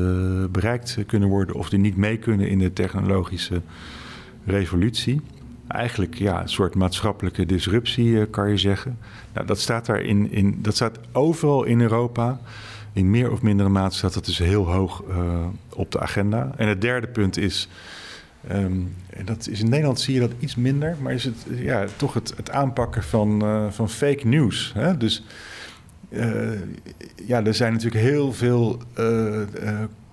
bereikt 0.50 0.98
kunnen 1.06 1.28
worden 1.28 1.56
of 1.56 1.68
die 1.68 1.78
niet 1.78 1.96
mee 1.96 2.16
kunnen 2.16 2.48
in 2.48 2.58
de 2.58 2.72
technologische 2.72 3.62
revolutie. 4.44 5.20
Eigenlijk 5.72 6.14
ja, 6.14 6.40
een 6.42 6.48
soort 6.48 6.74
maatschappelijke 6.74 7.46
disruptie, 7.46 8.06
uh, 8.06 8.24
kan 8.30 8.50
je 8.50 8.56
zeggen. 8.56 8.98
Nou, 9.32 9.46
dat 9.46 9.60
staat 9.60 9.86
daar 9.86 10.00
in, 10.00 10.32
in, 10.32 10.58
dat 10.62 10.74
staat 10.74 10.98
overal 11.12 11.64
in 11.64 11.80
Europa. 11.80 12.40
In 12.92 13.10
meer 13.10 13.30
of 13.30 13.42
mindere 13.42 13.68
mate 13.68 13.96
staat 13.96 14.14
dat 14.14 14.24
dus 14.24 14.38
heel 14.38 14.72
hoog 14.72 15.02
uh, 15.08 15.46
op 15.74 15.90
de 15.90 16.00
agenda. 16.00 16.52
En 16.56 16.68
het 16.68 16.80
derde 16.80 17.06
punt 17.06 17.36
is. 17.36 17.68
Um, 18.52 18.94
en 19.10 19.24
dat 19.24 19.48
is 19.48 19.60
in 19.60 19.68
Nederland 19.68 20.00
zie 20.00 20.14
je 20.14 20.20
dat 20.20 20.32
iets 20.38 20.56
minder, 20.56 20.96
maar 21.00 21.12
is 21.12 21.24
het 21.24 21.46
ja, 21.54 21.84
toch 21.96 22.14
het, 22.14 22.32
het 22.36 22.50
aanpakken 22.50 23.02
van, 23.02 23.44
uh, 23.44 23.70
van 23.70 23.88
fake 23.88 24.26
news. 24.26 24.72
Hè? 24.74 24.96
Dus 24.96 25.24
ja, 27.26 27.44
er 27.44 27.54
zijn 27.54 27.72
natuurlijk 27.72 28.02
heel 28.02 28.32
veel 28.32 28.82
uh, 28.98 29.40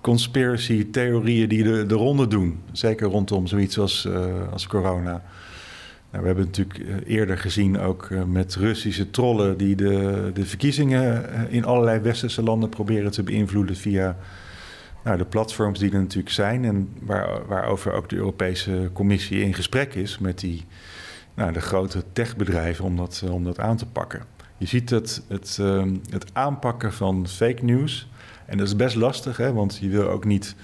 conspiracy-theorieën 0.00 1.48
die 1.48 1.62
de, 1.62 1.86
de 1.86 1.94
ronde 1.94 2.26
doen. 2.26 2.60
Zeker 2.72 3.06
rondom 3.06 3.46
zoiets 3.46 3.78
als, 3.78 4.08
als 4.52 4.66
corona. 4.66 5.22
Nou, 6.10 6.22
we 6.22 6.28
hebben 6.28 6.44
natuurlijk 6.44 7.06
eerder 7.06 7.38
gezien 7.38 7.78
ook 7.78 8.10
met 8.26 8.54
Russische 8.54 9.10
trollen 9.10 9.56
die 9.56 9.76
de, 9.76 10.30
de 10.34 10.46
verkiezingen 10.46 11.24
in 11.50 11.64
allerlei 11.64 12.00
westerse 12.00 12.42
landen 12.42 12.68
proberen 12.68 13.10
te 13.10 13.22
beïnvloeden 13.22 13.76
via 13.76 14.16
nou, 15.04 15.18
de 15.18 15.24
platforms 15.24 15.78
die 15.78 15.92
er 15.92 16.00
natuurlijk 16.00 16.34
zijn 16.34 16.64
en 16.64 16.88
waar, 17.00 17.46
waarover 17.46 17.92
ook 17.92 18.08
de 18.08 18.16
Europese 18.16 18.90
Commissie 18.92 19.42
in 19.42 19.54
gesprek 19.54 19.94
is 19.94 20.18
met 20.18 20.38
die, 20.38 20.64
nou, 21.34 21.52
de 21.52 21.60
grote 21.60 22.04
techbedrijven 22.12 22.84
om 22.84 22.96
dat, 22.96 23.24
om 23.30 23.44
dat 23.44 23.58
aan 23.58 23.76
te 23.76 23.86
pakken. 23.86 24.22
Je 24.56 24.66
ziet 24.66 24.90
het, 24.90 25.22
het, 25.28 25.58
het 26.10 26.24
aanpakken 26.32 26.92
van 26.92 27.28
fake 27.28 27.64
news. 27.64 28.08
En 28.46 28.58
dat 28.58 28.66
is 28.66 28.76
best 28.76 28.96
lastig, 28.96 29.36
hè, 29.36 29.52
want 29.52 29.78
je 29.80 29.88
wil 29.88 30.08
ook 30.08 30.24
niet 30.24 30.54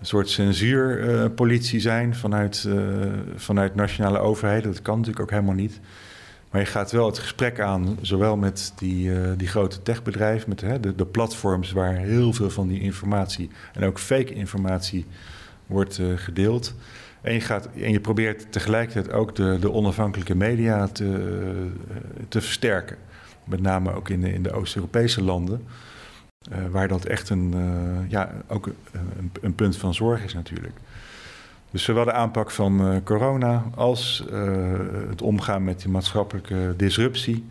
een 0.00 0.06
soort 0.06 0.28
censuurpolitie 0.28 1.76
uh, 1.76 1.82
zijn 1.82 2.14
vanuit, 2.14 2.64
uh, 2.68 2.76
vanuit 3.36 3.74
nationale 3.74 4.18
overheden. 4.18 4.72
Dat 4.72 4.82
kan 4.82 4.96
natuurlijk 4.96 5.22
ook 5.22 5.30
helemaal 5.30 5.54
niet. 5.54 5.80
Maar 6.50 6.60
je 6.60 6.66
gaat 6.66 6.92
wel 6.92 7.06
het 7.06 7.18
gesprek 7.18 7.60
aan, 7.60 7.98
zowel 8.00 8.36
met 8.36 8.72
die, 8.76 9.08
uh, 9.08 9.30
die 9.36 9.48
grote 9.48 9.82
techbedrijven, 9.82 10.48
met 10.48 10.60
hè, 10.60 10.80
de, 10.80 10.94
de, 10.94 11.06
platforms 11.06 11.72
waar 11.72 11.96
heel 11.96 12.32
veel 12.32 12.50
van 12.50 12.68
die 12.68 12.80
informatie 12.80 13.50
en 13.72 13.84
ook 13.84 13.98
fake 13.98 14.34
informatie 14.34 15.06
wordt 15.66 16.00
gedeeld. 16.16 16.74
En 17.20 17.32
je, 17.32 17.40
gaat, 17.40 17.68
en 17.80 17.92
je 17.92 18.00
probeert 18.00 18.52
tegelijkertijd 18.52 19.12
ook 19.12 19.34
de, 19.36 19.56
de 19.60 19.72
onafhankelijke 19.72 20.34
media 20.34 20.86
te, 20.86 21.68
te 22.28 22.40
versterken. 22.40 22.96
Met 23.44 23.60
name 23.60 23.94
ook 23.94 24.08
in 24.08 24.20
de, 24.20 24.32
in 24.32 24.42
de 24.42 24.52
Oost-Europese 24.52 25.22
landen, 25.22 25.66
waar 26.70 26.88
dat 26.88 27.04
echt 27.04 27.28
een, 27.28 27.54
ja, 28.08 28.32
ook 28.46 28.66
een, 28.66 29.32
een 29.40 29.54
punt 29.54 29.76
van 29.76 29.94
zorg 29.94 30.24
is 30.24 30.34
natuurlijk. 30.34 30.74
Dus 31.70 31.82
zowel 31.82 32.04
de 32.04 32.12
aanpak 32.12 32.50
van 32.50 32.92
uh, 32.92 32.96
corona 33.04 33.64
als 33.74 34.24
het 35.08 35.22
omgaan 35.22 35.64
met 35.64 35.80
die 35.80 35.88
maatschappelijke 35.88 36.74
disruptie, 36.76 37.44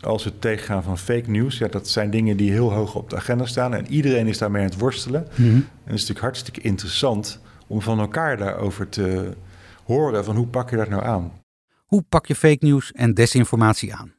als 0.00 0.24
het 0.24 0.40
tegengaan 0.40 0.82
van 0.82 0.98
fake 0.98 1.30
news, 1.30 1.58
ja, 1.58 1.68
dat 1.68 1.88
zijn 1.88 2.10
dingen 2.10 2.36
die 2.36 2.50
heel 2.50 2.72
hoog 2.72 2.94
op 2.94 3.10
de 3.10 3.16
agenda 3.16 3.46
staan 3.46 3.74
en 3.74 3.86
iedereen 3.86 4.26
is 4.26 4.38
daarmee 4.38 4.62
aan 4.62 4.68
het 4.68 4.78
worstelen. 4.78 5.26
Mm 5.34 5.44
-hmm. 5.44 5.54
En 5.54 5.64
het 5.84 5.94
is 5.94 6.00
natuurlijk 6.00 6.20
hartstikke 6.20 6.60
interessant 6.60 7.40
om 7.66 7.82
van 7.82 7.98
elkaar 7.98 8.36
daarover 8.36 8.88
te 8.88 9.36
horen 9.84 10.24
van 10.24 10.36
hoe 10.36 10.46
pak 10.46 10.70
je 10.70 10.76
dat 10.76 10.88
nou 10.88 11.02
aan? 11.02 11.32
Hoe 11.86 12.04
pak 12.08 12.26
je 12.26 12.34
fake 12.34 12.66
news 12.66 12.92
en 12.92 13.14
desinformatie 13.14 13.94
aan? 13.94 14.12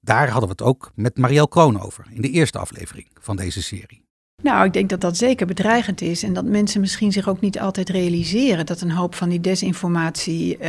Daar 0.00 0.28
hadden 0.28 0.48
we 0.48 0.54
het 0.58 0.62
ook 0.62 0.90
met 0.94 1.18
Marielle 1.18 1.48
Kroon 1.48 1.80
over 1.80 2.06
in 2.10 2.22
de 2.22 2.30
eerste 2.30 2.58
aflevering 2.58 3.06
van 3.20 3.36
deze 3.36 3.62
serie. 3.62 4.02
Nou, 4.42 4.64
ik 4.64 4.72
denk 4.72 4.88
dat 4.88 5.00
dat 5.00 5.16
zeker 5.16 5.46
bedreigend 5.46 6.00
is 6.00 6.22
en 6.22 6.32
dat 6.32 6.44
mensen 6.44 6.80
misschien 6.80 7.12
zich 7.12 7.28
ook 7.28 7.40
niet 7.40 7.60
altijd 7.60 7.88
realiseren 7.88 8.66
dat 8.66 8.80
een 8.80 8.90
hoop 8.90 9.14
van 9.14 9.28
die 9.28 9.40
desinformatie 9.40 10.58
uh, 10.58 10.66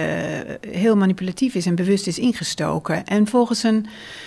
heel 0.67 0.95
manipulatief 0.95 1.55
is 1.55 1.65
en 1.65 1.75
bewust 1.75 2.07
is 2.07 2.19
ingestoken. 2.19 3.05
En 3.05 3.27
volgens 3.27 3.63
een 3.63 3.85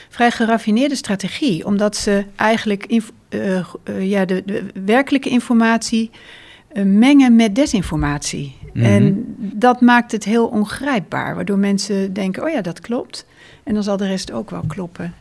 vrij 0.08 0.30
geraffineerde 0.30 0.94
strategie, 0.94 1.66
omdat 1.66 1.96
ze 1.96 2.24
eigenlijk 2.36 2.86
uh, 2.88 3.00
uh, 3.30 4.10
ja, 4.10 4.24
de, 4.24 4.42
de, 4.46 4.66
werkelijke 4.84 5.28
informatie 5.28 6.10
mengen 6.84 7.36
met 7.36 7.54
desinformatie. 7.54 8.56
Mm 8.60 8.82
-hmm. 8.82 8.82
En 8.82 9.34
dat 9.38 9.80
maakt 9.80 10.12
het 10.12 10.24
heel 10.24 10.46
ongrijpbaar, 10.46 11.34
waardoor 11.34 11.58
mensen 11.58 12.12
denken: 12.12 12.42
oh 12.42 12.50
ja, 12.50 12.60
dat 12.60 12.80
klopt. 12.80 13.26
En 13.62 13.74
dan 13.74 13.82
zal 13.82 13.96
de 13.96 14.06
rest 14.06 14.32
ook 14.32 14.50
wel 14.50 14.62
kloppen. 14.66 15.14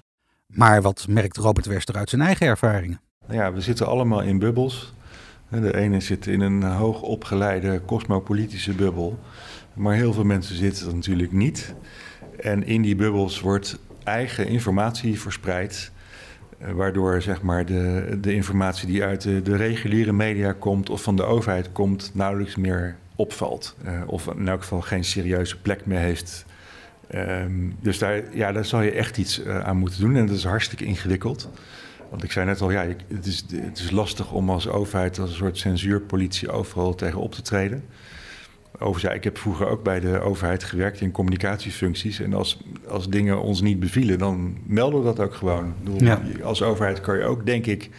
Maar 0.47 0.81
wat 0.81 1.05
merkt 1.09 1.37
Robert 1.37 1.65
Wester 1.65 1.95
uit 1.95 2.09
zijn 2.09 2.21
eigen 2.21 2.47
ervaringen? 2.47 3.01
Ja, 3.29 3.53
we 3.53 3.61
zitten 3.61 3.87
allemaal 3.87 4.21
in 4.21 4.39
bubbels. 4.39 4.93
De 5.49 5.75
ene 5.77 5.99
zit 5.99 6.27
in 6.27 6.41
een 6.41 6.63
hoog 6.63 7.01
opgeleide 7.01 7.81
cosmopolitische 7.85 8.73
bubbel. 8.73 9.19
Maar 9.73 9.95
heel 9.95 10.13
veel 10.13 10.23
mensen 10.23 10.55
zitten 10.55 10.87
er 10.87 10.95
natuurlijk 10.95 11.31
niet. 11.31 11.73
En 12.39 12.65
in 12.65 12.81
die 12.81 12.95
bubbels 12.95 13.39
wordt 13.39 13.79
eigen 14.03 14.47
informatie 14.47 15.19
verspreid. 15.19 15.91
Waardoor 16.71 17.21
zeg 17.21 17.41
maar, 17.41 17.65
de, 17.65 18.17
de 18.21 18.33
informatie 18.33 18.87
die 18.87 19.03
uit 19.03 19.21
de, 19.21 19.55
reguliere 19.55 20.11
media 20.13 20.53
komt 20.59 20.89
of 20.89 21.03
van 21.03 21.15
de 21.15 21.23
overheid 21.23 21.71
komt, 21.71 22.11
nauwelijks 22.13 22.55
meer 22.55 22.95
opvalt. 23.15 23.75
Uh, 23.85 24.01
of 24.05 24.27
in 24.27 24.47
elk 24.47 24.61
geval 24.61 24.81
geen 24.81 25.03
serieuze 25.03 25.57
plek 25.57 25.85
meer 25.85 25.99
heeft. 25.99 26.45
Um, 27.15 27.75
dus 27.79 27.97
daar, 27.97 28.35
ja, 28.35 28.51
daar 28.51 28.65
zal 28.65 28.81
je 28.81 28.91
echt 28.91 29.17
iets 29.17 29.43
uh, 29.43 29.59
aan 29.59 29.77
moeten 29.77 29.99
doen. 29.99 30.15
En 30.15 30.25
dat 30.25 30.35
is 30.35 30.43
hartstikke 30.43 30.85
ingewikkeld. 30.85 31.49
Want 32.09 32.23
ik 32.23 32.31
zei 32.31 32.45
net 32.45 32.61
al, 32.61 32.71
ja, 32.71 32.85
het 33.07 33.25
is, 33.25 33.45
het 33.51 33.79
is 33.79 33.91
lastig 33.91 34.31
om 34.31 34.49
als 34.49 34.67
overheid, 34.67 35.19
als 35.19 35.29
een 35.29 35.35
soort 35.35 35.57
censuurpolitie, 35.57 36.51
overal 36.51 36.95
tegen 36.95 37.19
op 37.19 37.33
te 37.33 37.41
treden. 37.41 37.83
Ja, 38.97 39.11
ik 39.11 39.23
heb 39.23 39.37
vroeger 39.37 39.67
ook 39.67 39.83
bij 39.83 39.99
de 39.99 40.19
overheid 40.19 40.63
gewerkt 40.63 41.01
in 41.01 41.11
communicatiefuncties. 41.11 42.19
En 42.19 42.33
als, 42.33 42.59
als 42.87 43.09
dingen 43.09 43.41
ons 43.41 43.61
niet 43.61 43.79
bevielen, 43.79 44.17
dan 44.17 44.57
melden 44.65 44.99
we 44.99 45.05
dat 45.05 45.19
ook 45.19 45.33
gewoon. 45.35 45.73
ja. 45.97 46.21
Als 46.43 46.61
overheid 46.61 47.01
kan 47.01 47.17
je 47.17 47.23
ook, 47.23 47.45
denk 47.45 47.65
ik, 47.65 47.89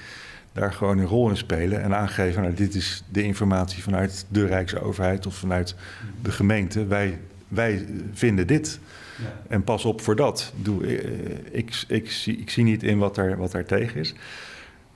daar 0.52 0.73
gewoon 0.73 0.99
een 0.99 1.07
rol 1.07 1.28
in 1.28 1.37
spelen 1.37 1.83
en 1.83 1.95
aangeven: 1.95 2.43
nou, 2.43 2.54
dit 2.54 2.75
is 2.75 3.04
de 3.09 3.23
informatie 3.23 3.83
vanuit 3.83 4.26
de 4.28 4.47
Rijksoverheid 4.47 5.26
of 5.26 5.35
vanuit 5.35 5.75
de 6.23 6.31
gemeente. 6.31 6.87
Wij, 6.87 7.19
wij 7.49 7.87
vinden 8.12 8.47
dit. 8.47 8.78
Ja. 9.19 9.40
En 9.49 9.64
pas 9.64 9.85
op 9.85 10.00
voor 10.00 10.16
dat. 10.16 10.52
Doe, 10.57 10.87
eh, 10.87 11.37
ik, 11.50 11.85
ik, 11.88 12.11
zie, 12.11 12.37
ik 12.37 12.50
zie 12.50 12.64
niet 12.64 12.83
in 12.83 12.99
wat 12.99 13.14
daar, 13.14 13.37
wat 13.37 13.52
daar 13.52 13.64
tegen 13.64 14.00
is. 14.00 14.14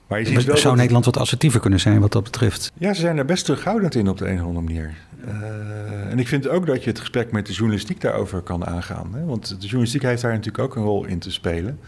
Maar 0.09 0.19
je 0.19 0.27
ziet 0.27 0.45
wel 0.45 0.57
zou 0.57 0.77
Nederland 0.77 1.05
wat 1.05 1.17
assertiever 1.17 1.61
kunnen 1.61 1.81
zijn 1.81 2.01
wat 2.01 2.13
dat 2.13 2.25
betreft? 2.25 2.73
Ja, 2.79 2.95
ze 2.95 3.01
zijn 3.01 3.19
er 3.19 3.25
best 3.25 3.45
terughoudend 3.45 3.95
in 3.95 4.09
op 4.09 4.19
de 4.19 4.29
een 4.29 4.41
of 4.41 4.47
andere 4.47 4.65
manier. 4.65 4.95
Uh, 5.25 6.11
en 6.11 6.19
ik 6.19 6.29
vind 6.29 6.49
ook 6.49 6.67
dat 6.67 6.85
je 6.85 6.91
het 6.91 6.99
gesprek 6.99 7.33
met 7.33 7.47
de 7.47 7.53
journalistiek 7.53 8.01
daarover 8.01 8.41
kan 8.41 8.67
aangaan. 8.67 9.15
Hè? 9.15 9.25
Want 9.25 9.49
de 9.49 9.57
journalistiek 9.67 10.03
heeft 10.03 10.23
daar 10.23 10.33
natuurlijk 10.33 10.65
ook 10.65 10.77
een 10.77 10.83
rol 10.83 11.05
in 11.05 11.19
te 11.19 11.31
spelen. 11.31 11.79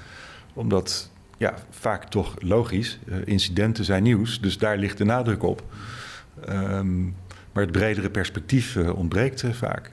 Omdat 0.54 1.10
ja, 1.38 1.54
vaak 1.70 2.04
toch 2.04 2.34
logisch. 2.38 2.98
Uh, 3.04 3.16
incidenten 3.24 3.84
zijn 3.84 4.02
nieuws, 4.02 4.40
dus 4.40 4.58
daar 4.58 4.76
ligt 4.76 4.98
de 4.98 5.04
nadruk 5.04 5.42
op. 5.42 5.62
Um, 6.48 7.14
maar 7.52 7.62
het 7.62 7.72
bredere 7.72 8.10
perspectief 8.10 8.76
uh, 8.76 8.96
ontbreekt 8.96 9.44
vaak. 9.52 9.90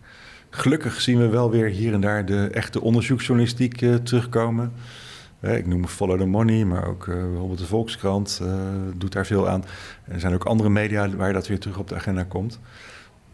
Gelukkig 0.49 1.01
zien 1.01 1.17
we 1.17 1.27
wel 1.27 1.51
weer 1.51 1.67
hier 1.67 1.93
en 1.93 2.01
daar 2.01 2.25
de 2.25 2.47
echte 2.47 2.81
onderzoeksjournalistiek 2.81 3.77
terugkomen. 4.03 4.71
Ik 5.41 5.67
noem 5.67 5.87
Follow 5.87 6.19
the 6.19 6.25
Money, 6.25 6.65
maar 6.65 6.87
ook 6.87 7.05
bijvoorbeeld 7.05 7.59
de 7.59 7.65
Volkskrant 7.65 8.41
doet 8.95 9.11
daar 9.11 9.25
veel 9.25 9.49
aan. 9.49 9.63
Er 10.03 10.19
zijn 10.19 10.33
ook 10.33 10.45
andere 10.45 10.69
media 10.69 11.09
waar 11.09 11.33
dat 11.33 11.47
weer 11.47 11.59
terug 11.59 11.77
op 11.77 11.87
de 11.87 11.95
agenda 11.95 12.23
komt. 12.23 12.59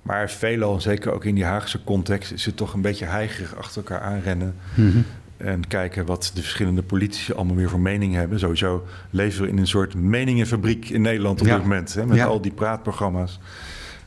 Maar 0.01 0.29
veelal, 0.29 0.81
zeker 0.81 1.11
ook 1.11 1.25
in 1.25 1.35
die 1.35 1.45
Haagse 1.45 1.83
context, 1.83 2.31
is 2.31 2.45
het 2.45 2.57
toch 2.57 2.73
een 2.73 2.81
beetje 2.81 3.05
heigerig 3.05 3.55
achter 3.55 3.77
elkaar 3.77 4.01
aanrennen. 4.01 4.55
Mm 4.75 4.91
-hmm. 4.91 5.05
En 5.37 5.67
kijken 5.67 6.05
wat 6.05 6.31
de 6.33 6.41
verschillende 6.41 6.83
politici 6.83 7.33
allemaal 7.33 7.55
weer 7.55 7.69
voor 7.69 7.79
mening 7.79 8.13
hebben. 8.13 8.39
Sowieso 8.39 8.85
leven 9.09 9.41
we 9.41 9.47
in 9.47 9.57
een 9.57 9.67
soort 9.67 9.95
meningenfabriek 9.95 10.89
in 10.89 11.01
Nederland 11.01 11.41
op 11.41 11.47
dit 11.47 11.57
moment. 11.57 11.93
Hè, 11.93 12.05
met 12.05 12.21
al 12.21 12.41
die 12.41 12.51
praatprogramma's. 12.51 13.39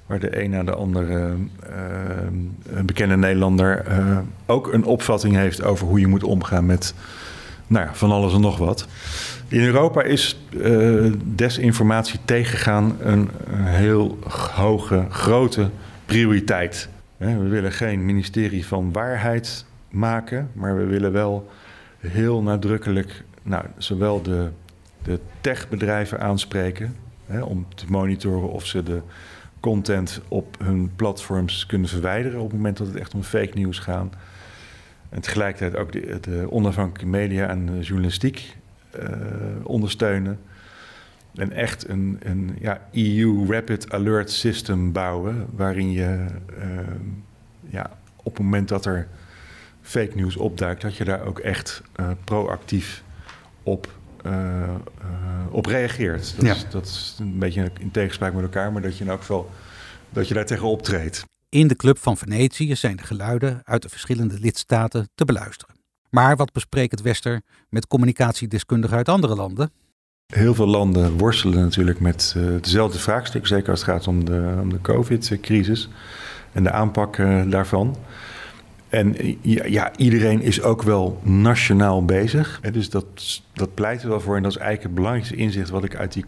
Waar 0.07 0.19
de 0.19 0.43
een 0.43 0.51
na 0.51 0.63
de 0.63 0.75
andere 0.75 1.35
uh, 1.71 2.81
bekende 2.85 3.17
Nederlander 3.17 3.85
uh, 3.89 4.19
ook 4.47 4.73
een 4.73 4.85
opvatting 4.85 5.35
heeft 5.35 5.63
over 5.63 5.87
hoe 5.87 6.01
je 6.01 6.07
moet 6.07 6.25
omgaan 6.25 6.67
met 6.67 6.95
nou 7.67 7.87
ja, 7.87 7.95
van 7.95 8.11
alles 8.11 8.35
en 8.35 8.41
nog 8.41 8.59
wat. 8.59 8.87
In 9.49 9.61
Europa 9.61 10.03
is 10.03 10.39
uh, 10.51 11.13
desinformatie 11.25 12.19
tegengaan 12.25 12.97
een, 13.01 13.31
een 13.47 13.67
heel 13.67 14.19
hoge, 14.55 15.07
grote 15.11 15.71
prioriteit. 16.07 16.89
We 17.17 17.49
willen 17.49 17.73
geen 17.73 18.05
ministerie 18.05 18.67
van 18.67 18.93
waarheid 18.93 19.65
maken, 19.91 20.51
maar 20.53 20.77
we 20.77 20.85
willen 20.85 21.13
wel 21.13 21.49
heel 21.99 22.43
nadrukkelijk 22.43 23.25
nou, 23.43 23.65
zowel 23.77 24.23
de, 24.23 24.49
de 25.03 25.21
techbedrijven 25.41 26.21
aanspreken 26.21 26.97
hè, 27.27 27.43
om 27.43 27.67
te 27.75 27.85
monitoren 27.89 28.51
of 28.51 28.67
ze 28.67 28.83
de 28.83 29.01
content 29.61 30.21
op 30.29 30.57
hun 30.59 30.91
platforms 30.97 31.67
kunnen 31.67 31.89
verwijderen 31.89 32.41
op 32.41 32.47
het 32.47 32.57
moment 32.57 32.77
dat 32.77 32.87
het 32.87 32.97
echt 32.97 33.15
om 33.15 33.23
fake 33.23 33.53
nieuws 33.55 33.79
gaat. 33.79 34.15
En 35.09 35.21
tegelijkertijd 35.21 35.77
ook 35.77 35.93
de, 35.93 36.19
de 36.21 36.47
onafhankelijke 36.51 37.11
media 37.11 37.49
en 37.49 37.67
de 37.67 37.81
journalistiek 37.81 38.57
uh, 38.99 39.09
ondersteunen. 39.63 40.39
En 41.35 41.53
echt 41.53 41.89
een, 41.89 42.19
een 42.23 42.57
ja, 42.61 42.81
EU 42.93 43.47
Rapid 43.49 43.93
Alert 43.93 44.31
System 44.31 44.93
bouwen, 44.93 45.47
waarin 45.55 45.93
je 45.93 46.27
uh, 46.59 46.79
ja, 47.69 47.91
op 48.17 48.37
het 48.37 48.45
moment 48.45 48.69
dat 48.69 48.85
er 48.85 49.09
fake 49.83 50.13
news 50.15 50.37
opduikt, 50.37 50.83
dat 50.83 50.97
je 50.97 51.05
daar 51.05 51.25
ook 51.25 51.39
echt 51.39 51.83
uh, 52.01 52.11
proactief 52.25 53.03
op, 53.63 53.89
op 55.51 55.67
reageert. 55.67 56.37
Dat, 56.37 56.45
ja. 56.45 56.55
is, 56.55 56.67
dat 56.71 56.85
is 56.85 57.17
een 57.21 57.39
beetje 57.39 57.71
in 57.79 57.91
tegenspraak 57.91 58.35
met 58.35 58.43
elkaar, 58.43 58.73
maar 58.73 58.83
dat 58.83 58.97
je 58.97 59.05
in 59.05 59.11
elk 59.11 59.21
geval 59.21 59.51
dat 60.11 60.29
je 60.29 60.35
daar 60.35 60.47
tegen 60.47 60.69
optreedt. 60.69 61.25
In 61.57 61.67
de 61.67 61.77
Club 61.77 61.99
van 61.99 62.17
Venetië 62.17 62.77
zijn 62.77 62.97
de 62.97 63.03
geluiden 63.03 63.61
uit 63.65 63.83
de 63.83 63.89
verschillende 63.89 64.39
lidstaten 64.39 65.09
te 65.15 65.25
beluisteren. 65.25 65.75
Maar 66.11 66.37
wat 66.37 66.53
bespreekt 66.53 66.91
het 66.91 67.03
Wester 67.03 67.41
met 67.69 67.87
communicatiedeskundigen 67.87 68.97
uit 68.97 69.09
andere 69.09 69.35
landen? 69.35 69.71
Heel 70.27 70.55
veel 70.55 70.67
landen 70.67 71.19
worstelen 71.19 71.61
natuurlijk 71.61 72.01
met 72.01 72.35
uh, 72.37 72.63
dezelfde 72.63 72.99
vraagstukken, 72.99 73.49
zeker 73.49 73.71
als 73.71 73.81
het 73.81 73.91
gaat 73.91 74.07
om 74.07 74.25
de, 74.25 74.59
om 74.61 74.69
de 74.69 74.81
COVID-crisis 74.81 75.89
en 76.53 76.63
de 76.63 76.71
aanpak 76.71 77.17
uh, 77.19 77.51
daarvan. 77.51 77.97
En 78.89 79.17
ja, 79.41 79.65
ja, 79.65 79.97
iedereen 79.97 80.43
is 80.43 80.63
ook 80.63 80.83
wel 80.83 81.21
nationaal 81.23 82.05
bezig. 82.05 82.61
Dus 82.73 82.91
dat, 82.91 83.07
dat 83.53 83.75
pleit 83.75 84.03
er 84.03 84.09
wel 84.09 84.21
voor. 84.21 84.37
En 84.37 84.43
dat 84.43 84.53
is 84.53 84.59
eigenlijk 84.59 84.87
het 84.87 84.95
belangrijkste 84.95 85.37
inzicht 85.37 85.71
wat 85.71 85.85
ik 85.85 85.97
uit 85.97 86.13
die 86.13 86.25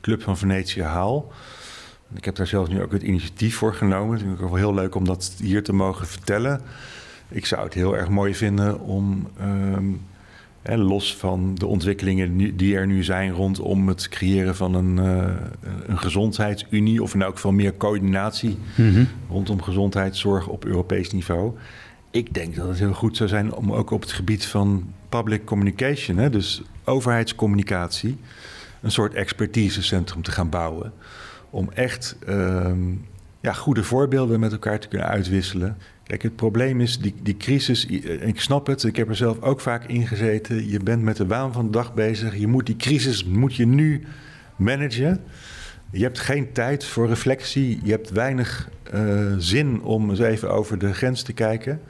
Club 0.00 0.22
van 0.22 0.38
Venetië 0.38 0.82
haal. 0.82 1.32
Ik 2.14 2.24
heb 2.24 2.36
daar 2.36 2.46
zelfs 2.46 2.70
nu 2.70 2.82
ook 2.82 2.92
het 2.92 3.02
initiatief 3.02 3.56
voor 3.56 3.74
genomen. 3.74 4.18
Het 4.18 4.26
is 4.26 4.32
ook 4.32 4.40
wel 4.40 4.54
heel 4.54 4.74
leuk 4.74 4.94
om 4.94 5.04
dat 5.04 5.34
hier 5.38 5.62
te 5.62 5.72
mogen 5.72 6.06
vertellen. 6.06 6.60
Ik 7.28 7.46
zou 7.46 7.64
het 7.64 7.74
heel 7.74 7.96
erg 7.96 8.08
mooi 8.08 8.34
vinden 8.34 8.80
om, 8.80 9.28
um, 9.40 10.00
hè, 10.62 10.76
los 10.76 11.16
van 11.16 11.54
de 11.54 11.66
ontwikkelingen 11.66 12.56
die 12.56 12.76
er 12.76 12.86
nu 12.86 13.04
zijn 13.04 13.30
rondom 13.30 13.88
het 13.88 14.08
creëren 14.08 14.56
van 14.56 14.74
een, 14.74 14.96
uh, 14.96 15.34
een 15.86 15.98
gezondheidsunie, 15.98 17.02
of 17.02 17.14
in 17.14 17.22
elk 17.22 17.34
geval 17.34 17.52
meer 17.52 17.76
coördinatie 17.76 18.58
mm-hmm. 18.74 19.08
rondom 19.28 19.62
gezondheidszorg 19.62 20.46
op 20.46 20.64
Europees 20.64 21.10
niveau. 21.10 21.52
Ik 22.10 22.34
denk 22.34 22.56
dat 22.56 22.68
het 22.68 22.78
heel 22.78 22.92
goed 22.92 23.16
zou 23.16 23.28
zijn 23.28 23.54
om 23.54 23.72
ook 23.72 23.90
op 23.90 24.00
het 24.00 24.12
gebied 24.12 24.46
van 24.46 24.92
public 25.08 25.44
communication, 25.44 26.16
hè, 26.16 26.30
dus 26.30 26.62
overheidscommunicatie, 26.84 28.16
een 28.80 28.90
soort 28.90 29.14
expertisecentrum 29.14 30.22
te 30.22 30.30
gaan 30.30 30.48
bouwen. 30.48 30.92
Om 31.52 31.70
echt 31.74 32.16
um, 32.28 33.04
ja, 33.40 33.52
goede 33.52 33.84
voorbeelden 33.84 34.40
met 34.40 34.52
elkaar 34.52 34.80
te 34.80 34.88
kunnen 34.88 35.08
uitwisselen. 35.08 35.76
Kijk, 36.04 36.22
het 36.22 36.36
probleem 36.36 36.80
is, 36.80 36.98
die, 36.98 37.14
die 37.22 37.36
crisis, 37.36 37.86
ik 38.20 38.40
snap 38.40 38.66
het, 38.66 38.84
ik 38.84 38.96
heb 38.96 39.08
er 39.08 39.16
zelf 39.16 39.42
ook 39.42 39.60
vaak 39.60 39.84
in 39.84 40.06
gezeten. 40.06 40.68
Je 40.68 40.78
bent 40.78 41.02
met 41.02 41.16
de 41.16 41.26
waan 41.26 41.52
van 41.52 41.64
de 41.64 41.70
dag 41.70 41.94
bezig. 41.94 42.36
Je 42.36 42.46
moet 42.46 42.66
die 42.66 42.76
crisis 42.76 43.24
moet 43.24 43.54
je 43.54 43.66
nu 43.66 44.02
managen. 44.56 45.20
Je 45.90 46.02
hebt 46.02 46.18
geen 46.18 46.52
tijd 46.52 46.84
voor 46.84 47.08
reflectie. 47.08 47.80
Je 47.82 47.90
hebt 47.90 48.10
weinig 48.10 48.68
uh, 48.94 49.34
zin 49.38 49.82
om 49.82 50.10
eens 50.10 50.18
even 50.18 50.50
over 50.50 50.78
de 50.78 50.94
grens 50.94 51.22
te 51.22 51.32
kijken. 51.32 51.80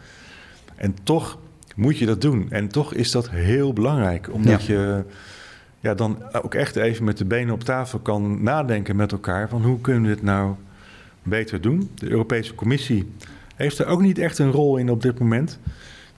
En 0.76 0.94
toch 1.02 1.38
moet 1.76 1.98
je 1.98 2.06
dat 2.06 2.20
doen. 2.20 2.46
En 2.50 2.68
toch 2.68 2.94
is 2.94 3.10
dat 3.10 3.30
heel 3.30 3.72
belangrijk, 3.72 4.32
omdat 4.32 4.66
ja. 4.66 4.74
je 4.74 5.04
ja, 5.82 5.94
dan 5.94 6.22
ook 6.32 6.54
echt 6.54 6.76
even 6.76 7.04
met 7.04 7.18
de 7.18 7.24
benen 7.24 7.54
op 7.54 7.64
tafel 7.64 7.98
kan 7.98 8.42
nadenken 8.42 8.96
met 8.96 9.12
elkaar 9.12 9.48
van 9.48 9.62
hoe 9.62 9.80
kunnen 9.80 10.02
we 10.02 10.08
dit 10.08 10.22
nou 10.22 10.54
beter 11.22 11.60
doen. 11.60 11.90
De 11.94 12.10
Europese 12.10 12.54
Commissie 12.54 13.12
heeft 13.56 13.78
er 13.78 13.86
ook 13.86 14.00
niet 14.00 14.18
echt 14.18 14.38
een 14.38 14.50
rol 14.50 14.76
in 14.76 14.90
op 14.90 15.02
dit 15.02 15.18
moment. 15.18 15.58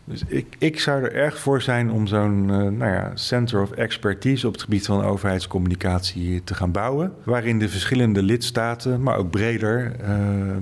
Dus 0.05 0.24
ik, 0.27 0.57
ik 0.59 0.81
zou 0.81 1.03
er 1.03 1.12
erg 1.12 1.38
voor 1.38 1.62
zijn 1.62 1.90
om 1.90 2.07
zo'n 2.07 2.42
uh, 2.42 2.57
nou 2.57 2.92
ja, 2.92 3.11
Center 3.14 3.62
of 3.62 3.70
Expertise 3.70 4.46
op 4.46 4.53
het 4.53 4.62
gebied 4.62 4.87
van 4.87 5.05
overheidscommunicatie 5.05 6.44
te 6.44 6.55
gaan 6.55 6.72
bouwen. 6.72 7.12
Waarin 7.22 7.59
de 7.59 7.68
verschillende 7.68 8.22
lidstaten, 8.22 9.03
maar 9.03 9.16
ook 9.16 9.31
breder, 9.31 9.96
uh, 10.00 10.57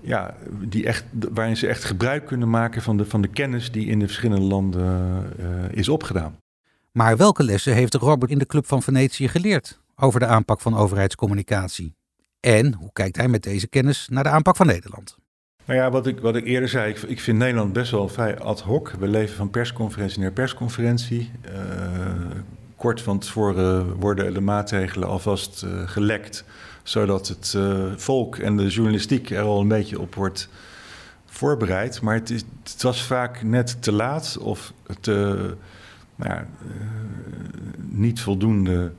ja, 0.00 0.34
die 0.60 0.86
echt, 0.86 1.04
waarin 1.32 1.56
ze 1.56 1.66
echt 1.66 1.84
gebruik 1.84 2.26
kunnen 2.26 2.50
maken 2.50 2.82
van 2.82 2.96
de, 2.96 3.04
van 3.04 3.20
de 3.20 3.28
kennis 3.28 3.72
die 3.72 3.86
in 3.86 3.98
de 3.98 4.06
verschillende 4.06 4.46
landen 4.46 5.24
uh, 5.40 5.46
is 5.70 5.88
opgedaan. 5.88 6.36
Maar 6.92 7.16
welke 7.16 7.42
lessen 7.42 7.74
heeft 7.74 7.94
Robert 7.94 8.30
in 8.30 8.38
de 8.38 8.46
Club 8.46 8.66
van 8.66 8.82
Venetië 8.82 9.28
geleerd 9.28 9.80
over 9.96 10.20
de 10.20 10.26
aanpak 10.26 10.60
van 10.60 10.76
overheidscommunicatie? 10.76 11.94
En 12.40 12.74
hoe 12.74 12.92
kijkt 12.92 13.16
hij 13.16 13.28
met 13.28 13.42
deze 13.42 13.68
kennis 13.68 14.08
naar 14.10 14.22
de 14.22 14.28
aanpak 14.28 14.56
van 14.56 14.66
Nederland? 14.66 15.16
Nou 15.64 15.80
ja, 15.80 15.90
wat 15.90 16.06
ik, 16.06 16.20
wat 16.20 16.36
ik 16.36 16.44
eerder 16.44 16.68
zei, 16.68 16.90
ik, 16.90 17.02
ik 17.02 17.20
vind 17.20 17.38
Nederland 17.38 17.72
best 17.72 17.90
wel 17.90 18.08
vrij 18.08 18.38
ad 18.38 18.60
hoc. 18.60 18.90
We 18.90 19.08
leven 19.08 19.36
van 19.36 19.50
persconferentie 19.50 20.20
naar 20.20 20.32
persconferentie. 20.32 21.30
Uh, 21.48 21.56
kort 22.76 23.00
van 23.00 23.18
tevoren 23.18 23.94
worden 23.94 24.34
de 24.34 24.40
maatregelen 24.40 25.08
alvast 25.08 25.62
uh, 25.62 25.88
gelekt, 25.88 26.44
zodat 26.82 27.28
het 27.28 27.52
uh, 27.56 27.92
volk 27.96 28.36
en 28.36 28.56
de 28.56 28.66
journalistiek 28.66 29.30
er 29.30 29.42
al 29.42 29.60
een 29.60 29.68
beetje 29.68 30.00
op 30.00 30.14
wordt 30.14 30.48
voorbereid. 31.26 32.00
Maar 32.00 32.14
het, 32.14 32.30
is, 32.30 32.44
het 32.62 32.82
was 32.82 33.02
vaak 33.02 33.42
net 33.42 33.82
te 33.82 33.92
laat 33.92 34.38
of 34.40 34.72
te, 35.00 35.56
nou 36.18 36.32
ja, 36.32 36.46
niet 37.90 38.20
voldoende 38.20 38.92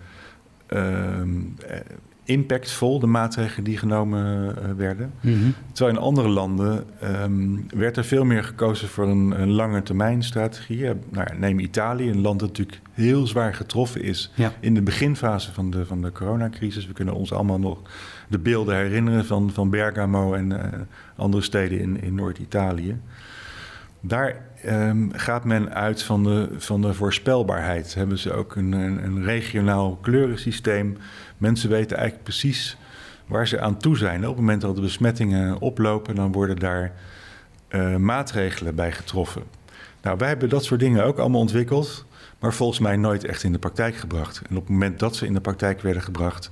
ehm, 0.67 1.29
impactvol, 2.23 2.99
de 2.99 3.07
maatregelen 3.07 3.63
die 3.63 3.77
genomen 3.77 4.55
uh, 4.55 4.71
werden. 4.77 5.11
Mhm. 5.21 5.49
Terwijl 5.71 5.97
in 5.97 6.03
andere 6.03 6.27
landen 6.27 6.83
ehm, 6.99 7.57
werd 7.75 7.97
er 7.97 8.03
veel 8.03 8.25
meer 8.25 8.43
gekozen 8.43 8.87
voor 8.87 9.07
een, 9.07 9.41
een 9.41 9.51
lange 9.51 9.83
termijn 9.83 10.23
strategie. 10.23 10.85
Nou, 11.09 11.27
neem 11.37 11.59
Italië, 11.59 12.09
een 12.09 12.21
land 12.21 12.39
dat 12.39 12.49
natuurlijk 12.49 12.79
heel 12.93 13.27
zwaar 13.27 13.53
getroffen 13.53 14.01
is 14.01 14.31
Ja. 14.35 14.53
in 14.59 14.73
de 14.73 14.81
beginfase 14.81 15.53
van 15.53 15.69
de, 15.71 15.85
van 15.85 16.01
de 16.01 16.11
coronacrisis. 16.11 16.87
We 16.87 16.93
kunnen 16.93 17.13
ons 17.13 17.33
allemaal 17.33 17.59
nog 17.59 17.81
de 18.27 18.39
beelden 18.39 18.75
herinneren 18.75 19.25
van, 19.25 19.51
van 19.53 19.69
Bergamo 19.69 20.33
en 20.33 20.61
eh, 20.71 20.79
andere 21.15 21.43
steden 21.43 21.79
in, 21.79 22.01
in 22.01 22.15
Noord-Italië. 22.15 22.97
Daar 24.01 24.45
ehm, 24.63 25.09
gaat 25.11 25.43
men 25.43 25.73
uit 25.73 26.03
van 26.03 26.23
de, 26.23 26.49
van 26.57 26.81
de 26.81 26.93
voorspelbaarheid. 26.93 27.93
Hebben 27.93 28.17
ze 28.17 28.33
ook 28.33 28.55
een, 28.55 28.71
een, 28.71 29.23
regionaal 29.23 29.97
kleurensysteem. 30.01 30.97
Mensen 31.37 31.69
weten 31.69 31.97
eigenlijk 31.97 32.25
precies 32.25 32.77
waar 33.27 33.47
ze 33.47 33.59
aan 33.59 33.77
toe 33.77 33.97
zijn. 33.97 34.19
Op 34.19 34.27
het 34.27 34.39
moment 34.39 34.61
dat 34.61 34.75
de 34.75 34.81
besmettingen 34.81 35.59
oplopen, 35.59 36.15
dan 36.15 36.31
worden 36.31 36.59
daar 36.59 36.93
eh, 37.67 37.95
maatregelen 37.95 38.75
bij 38.75 38.91
getroffen. 38.91 39.43
Nou, 40.01 40.17
wij 40.17 40.27
hebben 40.27 40.49
dat 40.49 40.63
soort 40.63 40.79
dingen 40.79 41.03
ook 41.03 41.17
allemaal 41.17 41.41
ontwikkeld, 41.41 42.05
maar 42.39 42.53
volgens 42.53 42.79
mij 42.79 42.97
nooit 42.97 43.25
echt 43.25 43.43
in 43.43 43.51
de 43.51 43.59
praktijk 43.59 43.95
gebracht. 43.95 44.41
En 44.49 44.55
op 44.55 44.61
het 44.61 44.71
moment 44.71 44.99
dat 44.99 45.15
ze 45.15 45.25
in 45.25 45.33
de 45.33 45.41
praktijk 45.41 45.81
werden 45.81 46.03
gebracht, 46.03 46.51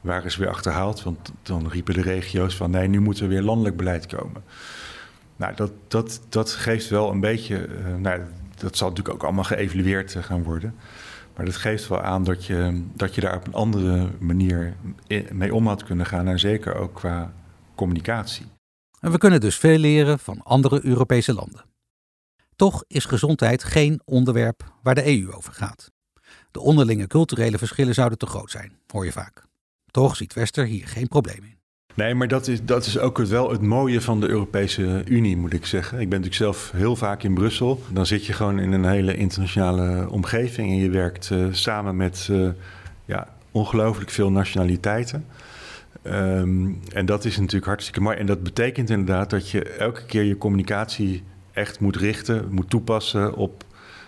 waren 0.00 0.30
ze 0.30 0.38
weer 0.38 0.48
achterhaald. 0.48 1.02
Want 1.02 1.32
dan 1.42 1.68
riepen 1.68 1.94
de 1.94 2.02
regio's 2.02 2.56
van 2.56 2.70
nee, 2.70 2.88
nu 2.88 3.00
moet 3.00 3.20
er 3.20 3.28
weer 3.28 3.42
landelijk 3.42 3.76
beleid 3.76 4.06
komen. 4.06 4.42
Nou, 5.38 5.54
dat, 5.54 5.72
dat, 5.88 6.20
dat 6.28 6.50
geeft 6.50 6.88
wel 6.88 7.10
een 7.10 7.20
beetje. 7.20 7.56
eh, 7.56 7.94
nou, 7.94 8.22
dat 8.56 8.76
zal 8.76 8.88
natuurlijk 8.88 9.14
ook 9.14 9.22
allemaal 9.22 9.44
geëvalueerd 9.44 10.14
eh, 10.14 10.22
gaan 10.22 10.42
worden. 10.42 10.74
Maar 11.36 11.44
dat 11.46 11.56
geeft 11.56 11.88
wel 11.88 12.00
aan 12.00 12.24
dat 12.24 12.44
je, 12.44 12.84
dat 12.94 13.14
je 13.14 13.20
daar 13.20 13.36
op 13.36 13.46
een 13.46 13.54
andere 13.54 14.10
manier 14.18 14.76
mee 15.32 15.54
om 15.54 15.66
had 15.66 15.84
kunnen 15.84 16.06
gaan. 16.06 16.28
En 16.28 16.38
zeker 16.38 16.74
ook 16.74 16.94
qua 16.94 17.32
communicatie. 17.74 18.46
En 19.00 19.10
we 19.10 19.18
kunnen 19.18 19.40
dus 19.40 19.56
veel 19.56 19.78
leren 19.78 20.18
van 20.18 20.42
andere 20.42 20.84
Europese 20.84 21.34
landen. 21.34 21.64
Toch 22.56 22.84
is 22.86 23.04
gezondheid 23.04 23.64
geen 23.64 24.00
onderwerp 24.04 24.72
waar 24.82 24.94
de 24.94 25.06
EU 25.06 25.32
over 25.32 25.52
gaat. 25.52 25.90
De 26.50 26.60
onderlinge 26.60 27.06
culturele 27.06 27.58
verschillen 27.58 27.94
zouden 27.94 28.18
te 28.18 28.26
groot 28.26 28.50
zijn, 28.50 28.78
hoor 28.86 29.04
je 29.04 29.12
vaak. 29.12 29.44
Toch 29.90 30.16
ziet 30.16 30.34
Wester 30.34 30.66
hier 30.66 30.88
geen 30.88 31.08
probleem 31.08 31.42
in. 31.44 31.57
Nee, 31.98 32.14
maar 32.14 32.28
dat 32.28 32.46
is, 32.46 32.64
dat 32.64 32.86
is 32.86 32.98
ook 32.98 33.18
het, 33.18 33.28
wel 33.28 33.50
het 33.50 33.60
mooie 33.60 34.00
van 34.00 34.20
de 34.20 34.28
Europese 34.28 35.02
Unie, 35.04 35.36
moet 35.36 35.52
ik 35.52 35.66
zeggen. 35.66 36.00
Ik 36.00 36.08
ben 36.08 36.20
natuurlijk 36.20 36.56
zelf 36.56 36.70
heel 36.76 36.96
vaak 36.96 37.22
in 37.22 37.34
Brussel. 37.34 37.82
Dan 37.92 38.06
zit 38.06 38.26
je 38.26 38.32
gewoon 38.32 38.58
in 38.58 38.72
een 38.72 38.84
hele 38.84 39.16
internationale 39.16 40.10
omgeving 40.10 40.70
en 40.70 40.76
je 40.76 40.90
werkt 40.90 41.30
eh, 41.30 41.46
samen 41.50 41.96
met 41.96 42.28
eh, 42.30 42.48
ja, 43.04 43.28
ongelooflijk 43.50 44.10
veel 44.10 44.30
nationaliteiten. 44.30 45.24
Ehm, 46.02 46.70
en 46.92 47.06
dat 47.06 47.24
is 47.24 47.36
natuurlijk 47.36 47.66
hartstikke 47.66 48.00
mooi. 48.00 48.16
En 48.16 48.26
dat 48.26 48.42
betekent 48.42 48.90
inderdaad 48.90 49.30
dat 49.30 49.50
je 49.50 49.64
elke 49.64 50.04
keer 50.06 50.24
je 50.24 50.38
communicatie 50.38 51.22
echt 51.52 51.80
moet 51.80 51.96
richten, 51.96 52.46
moet 52.50 52.70
toepassen 52.70 53.34
op 53.34 53.64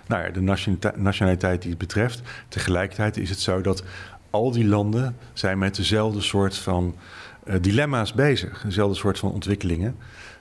nou 0.06 0.22
ja, 0.22 0.30
de 0.30 0.70
nationaliteit 0.96 1.62
die 1.62 1.70
het 1.70 1.80
betreft. 1.80 2.22
Tegelijkertijd 2.48 3.16
is 3.16 3.30
het 3.30 3.40
zo 3.40 3.60
dat 3.60 3.82
al 4.30 4.50
die 4.50 4.66
landen 4.66 5.16
zijn 5.32 5.58
met 5.58 5.76
dezelfde 5.76 6.20
soort 6.20 6.56
van 6.56 6.94
dilemma's 7.60 8.12
bezig, 8.12 8.62
dezelfde 8.64 8.96
soort 8.96 9.18
van 9.18 9.32
ontwikkelingen. 9.32 9.96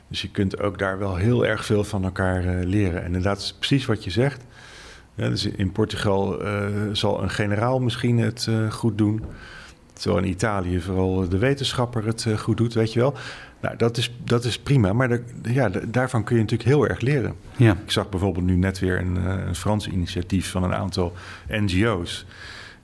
Dus 0.07 0.21
je 0.21 0.29
kunt 0.31 0.59
ook 0.61 0.79
daar 0.79 0.99
wel 0.99 1.15
heel 1.15 1.45
erg 1.45 1.65
veel 1.65 1.83
van 1.83 2.03
elkaar 2.03 2.45
eh, 2.45 2.65
leren. 2.65 2.99
En 2.99 3.05
inderdaad, 3.05 3.37
is 3.37 3.55
precies 3.59 3.85
wat 3.85 4.03
je 4.03 4.09
zegt. 4.09 4.41
Ja, 5.15 5.29
dus 5.29 5.45
in 5.45 5.71
Portugal 5.71 6.41
eh, 6.43 6.63
zal 6.91 7.23
een 7.23 7.29
generaal 7.29 7.79
misschien 7.79 8.17
het 8.19 8.45
eh, 8.49 8.71
goed 8.71 8.97
doen. 8.97 9.23
Terwijl 9.93 10.23
in 10.23 10.29
Italië 10.31 10.81
vooral 10.81 11.29
de 11.29 11.37
wetenschapper 11.37 12.05
het 12.05 12.25
eh, 12.25 12.37
goed 12.37 12.57
doet, 12.57 12.73
weet 12.73 12.93
je 12.93 12.99
wel. 12.99 13.13
Nou, 13.61 13.75
dat 13.77 13.97
is, 13.97 14.13
dat 14.23 14.43
is 14.43 14.59
prima, 14.59 14.93
maar 14.93 15.19
ja, 15.43 15.69
da- 15.69 15.79
daarvan 15.87 16.23
kun 16.23 16.35
je 16.35 16.41
natuurlijk 16.41 16.69
heel 16.69 16.87
erg 16.87 16.99
leren. 17.01 17.35
Ja. 17.57 17.71
Ik 17.85 17.91
zag 17.91 18.09
bijvoorbeeld 18.09 18.45
nu 18.45 18.55
net 18.55 18.79
weer 18.79 18.99
een, 18.99 19.17
eh, 19.17 19.45
een 19.47 19.55
Frans 19.55 19.87
initiatief 19.87 20.51
van 20.51 20.63
een 20.63 20.73
aantal 20.73 21.13
NGO's. 21.47 22.25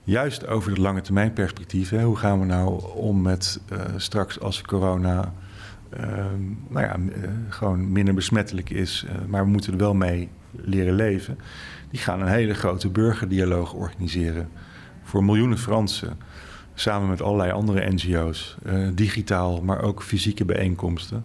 Juist 0.06 0.46
over 0.46 0.70
het 0.70 0.78
lange 0.78 1.00
termijn 1.00 1.32
perspectief. 1.32 1.90
Hè. 1.90 2.02
Hoe 2.02 2.16
gaan 2.16 2.40
we 2.40 2.46
nou 2.46 2.84
om 2.94 3.22
met 3.22 3.60
eh, 3.68 3.78
straks 3.96 4.40
als 4.40 4.62
corona 4.62 5.32
ehm, 5.90 6.42
nou 6.68 6.86
ja, 6.86 6.92
eh, 6.94 7.30
gewoon 7.48 7.92
minder 7.92 8.14
besmettelijk 8.14 8.70
is, 8.70 9.04
eh, 9.08 9.14
maar 9.28 9.44
we 9.44 9.50
moeten 9.50 9.72
er 9.72 9.78
wel 9.78 9.94
mee 9.94 10.28
leren 10.50 10.94
leven. 10.94 11.38
Die 11.90 12.00
gaan 12.00 12.20
een 12.20 12.28
hele 12.28 12.54
grote 12.54 12.88
burgerdialoog 12.88 13.72
organiseren 13.72 14.48
voor 15.02 15.24
miljoenen 15.24 15.58
Fransen. 15.58 16.18
Samen 16.74 17.08
met 17.08 17.22
allerlei 17.22 17.52
andere 17.52 17.92
NGO's, 17.92 18.56
digitaal, 18.94 19.62
maar 19.62 19.82
ook 19.82 20.02
fysieke 20.02 20.44
bijeenkomsten. 20.44 21.24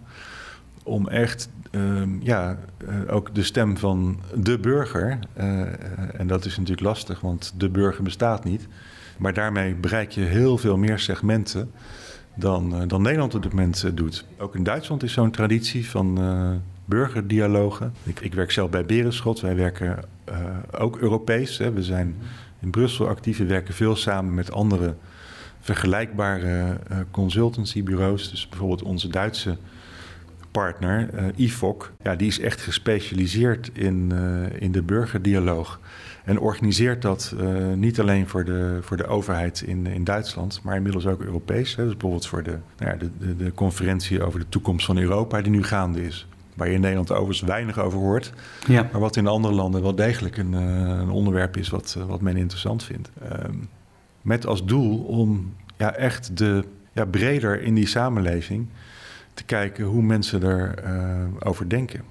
Om 0.82 1.08
echt 1.08 1.48
ehm, 1.70 2.10
ja, 2.20 2.58
eh, 2.86 3.14
ook 3.14 3.34
de 3.34 3.42
stem 3.42 3.76
van 3.76 4.20
de 4.34 4.58
burger, 4.58 5.18
eh, 5.32 5.60
en 6.20 6.26
dat 6.26 6.44
is 6.44 6.56
natuurlijk 6.56 6.86
lastig, 6.86 7.20
want 7.20 7.54
de 7.56 7.68
burger 7.68 8.02
bestaat 8.02 8.44
niet. 8.44 8.68
Maar 9.18 9.34
daarmee 9.34 9.74
bereik 9.74 10.10
je 10.10 10.20
heel 10.20 10.58
veel 10.58 10.76
meer 10.76 10.98
segmenten 10.98 11.70
dan, 12.36 12.74
eh, 12.74 12.88
dan 12.88 13.02
Nederland 13.02 13.34
op 13.34 13.42
dit 13.42 13.52
moment 13.52 13.96
doet. 13.96 14.24
Ook 14.38 14.56
in 14.56 14.62
Duitsland 14.62 15.02
is 15.02 15.12
zo'n 15.12 15.30
traditie 15.30 15.90
van 15.90 16.20
burgerdialogen. 16.84 17.92
Ik, 18.02 18.20
ik 18.20 18.34
werk 18.34 18.50
zelf 18.50 18.70
bij 18.70 18.84
Berenschot. 18.84 19.40
Wij 19.40 19.56
werken 19.56 20.04
ook 20.78 20.96
Europees. 20.98 21.58
Hè. 21.58 21.72
We 21.72 21.82
zijn 21.82 22.16
in 22.60 22.70
Brussel 22.70 23.08
actief. 23.08 23.38
We 23.38 23.44
werken 23.44 23.74
veel 23.74 23.96
samen 23.96 24.34
met 24.34 24.52
andere 24.52 24.94
vergelijkbare 25.60 26.78
consultancybureaus. 27.10 28.30
Dus 28.30 28.48
bijvoorbeeld 28.48 28.82
onze 28.82 29.08
Duitse 29.08 29.56
partner, 30.52 31.08
eh 31.14 31.24
IFOC, 31.36 31.92
ja, 32.02 32.16
die 32.16 32.26
is 32.26 32.40
echt 32.40 32.60
gespecialiseerd 32.60 33.70
in, 33.72 34.12
eh, 34.14 34.62
in 34.62 34.72
de 34.72 34.82
burgerdialoog. 34.82 35.80
En 36.24 36.38
organiseert 36.38 37.02
dat 37.02 37.34
eh, 37.38 37.46
niet 37.74 38.00
alleen 38.00 38.28
voor 38.28 38.44
de, 38.44 38.78
voor 38.80 38.96
de 38.96 39.06
overheid 39.06 39.60
in, 39.60 39.86
in 39.86 40.04
Duitsland, 40.04 40.60
maar 40.62 40.76
inmiddels 40.76 41.06
ook 41.06 41.22
Europees. 41.22 41.76
Hè. 41.76 41.82
Dus 41.82 41.92
bijvoorbeeld 41.92 42.26
voor 42.26 42.42
de, 42.42 42.56
nou 42.78 42.90
ja, 42.90 42.96
de, 42.96 43.10
de, 43.18 43.36
de 43.36 43.52
conferentie 43.52 44.22
over 44.22 44.40
de 44.40 44.48
toekomst 44.48 44.86
van 44.86 44.98
Europa, 44.98 45.40
die 45.40 45.52
nu 45.52 45.62
gaande 45.62 46.02
is. 46.06 46.26
Waar 46.54 46.68
je 46.68 46.74
in 46.74 46.80
Nederland 46.80 47.10
overigens 47.10 47.40
weinig 47.40 47.78
over 47.78 47.98
hoort. 47.98 48.32
Ja. 48.66 48.88
Maar 48.92 49.00
wat 49.00 49.16
in 49.16 49.26
andere 49.26 49.54
landen 49.54 49.82
wel 49.82 49.94
degelijk 49.94 50.36
een, 50.36 50.52
een 50.52 51.10
onderwerp 51.10 51.56
is 51.56 51.68
wat, 51.68 51.98
wat 52.06 52.20
men 52.20 52.36
interessant 52.36 52.84
vindt. 52.84 53.10
Ehm, 53.30 53.54
met 54.22 54.46
als 54.46 54.64
doel 54.64 54.98
om 54.98 55.54
ja, 55.76 55.94
echt 55.94 56.36
de, 56.36 56.64
ja, 56.92 57.04
breder 57.04 57.62
in 57.62 57.74
die 57.74 57.86
samenleving 57.86 58.68
te 59.34 59.44
kijken 59.44 59.84
hoe 59.84 60.02
mensen 60.02 60.42
erover 60.42 61.46
over 61.46 61.68
denken. 61.68 62.04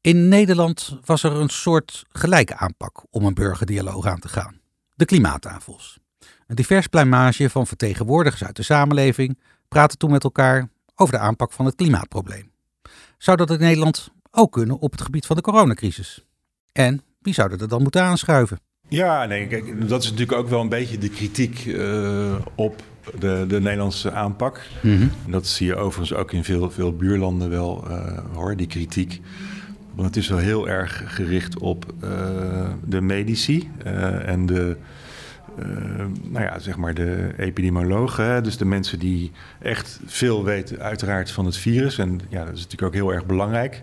In 0.00 0.28
Nederland 0.28 0.98
was 1.04 1.22
er 1.22 1.32
een 1.32 1.48
soort 1.48 2.04
gelijke 2.08 2.56
aanpak 2.56 3.02
om 3.10 3.24
een 3.24 3.34
burgerdialoog 3.34 4.06
aan 4.06 4.18
te 4.18 4.28
gaan. 4.28 4.60
De 4.94 5.04
klimaattafels. 5.04 5.98
Een 6.46 6.56
divers 6.56 6.86
pluimage 6.86 7.50
van 7.50 7.66
vertegenwoordigers 7.66 8.44
uit 8.44 8.56
de 8.56 8.62
samenleving 8.62 9.38
praten 9.68 9.98
toen 9.98 10.10
met 10.10 10.24
elkaar 10.24 10.68
over 10.94 11.14
de 11.14 11.20
aanpak 11.20 11.52
van 11.52 11.64
het 11.64 11.74
klimaatprobleem. 11.74 12.50
Zou 13.18 13.36
dat 13.36 13.50
in 13.50 13.58
Nederland 13.58 14.10
ook 14.30 14.52
kunnen 14.52 14.78
op 14.78 14.92
het 14.92 15.00
gebied 15.00 15.26
van 15.26 15.36
de 15.36 15.42
coronacrisis? 15.42 16.24
En 16.72 17.02
wie 17.18 17.34
zouden 17.34 17.58
er 17.58 17.68
dan 17.68 17.82
moeten 17.82 18.02
aanschuiven? 18.02 18.60
Ja, 18.88 19.24
nee, 19.24 19.46
kijk, 19.46 19.88
dat 19.88 20.02
is 20.02 20.10
natuurlijk 20.10 20.38
ook 20.38 20.48
wel 20.48 20.60
een 20.60 20.68
beetje 20.68 20.98
de 20.98 21.10
kritiek 21.10 21.66
eh, 21.66 22.34
op 22.54 22.82
de, 23.18 23.44
de 23.48 23.60
Nederlandse 23.60 24.12
aanpak. 24.12 24.60
En 25.24 25.30
dat 25.30 25.46
zie 25.46 25.66
je 25.66 25.76
overigens 25.76 26.18
ook 26.18 26.32
in 26.32 26.44
veel, 26.44 26.70
veel 26.70 26.96
buurlanden 26.96 27.50
wel, 27.50 27.84
eh, 27.88 28.18
hoor, 28.32 28.56
die 28.56 28.66
kritiek. 28.66 29.20
Want 29.94 30.08
het 30.08 30.16
is 30.16 30.28
wel 30.28 30.38
heel 30.38 30.68
erg 30.68 31.02
gericht 31.06 31.58
op 31.58 31.94
eh, 32.00 32.10
de 32.84 33.00
medici 33.00 33.70
eh, 33.84 34.28
en 34.28 34.46
de, 34.46 34.76
nou 36.22 36.44
ja, 36.44 36.58
zeg 36.58 36.76
maar 36.76 36.94
de 36.94 37.32
epidemiologen. 37.36 38.24
Hè? 38.24 38.40
Dus 38.40 38.56
de 38.56 38.64
mensen 38.64 38.98
die 38.98 39.32
echt 39.58 40.00
veel 40.06 40.44
weten 40.44 40.80
uiteraard 40.80 41.30
van 41.30 41.44
het 41.44 41.56
virus. 41.56 41.98
En 41.98 42.20
ja, 42.28 42.44
dat 42.44 42.54
is 42.54 42.62
natuurlijk 42.62 42.94
ook 42.94 43.00
heel 43.02 43.12
erg 43.12 43.26
belangrijk. 43.26 43.82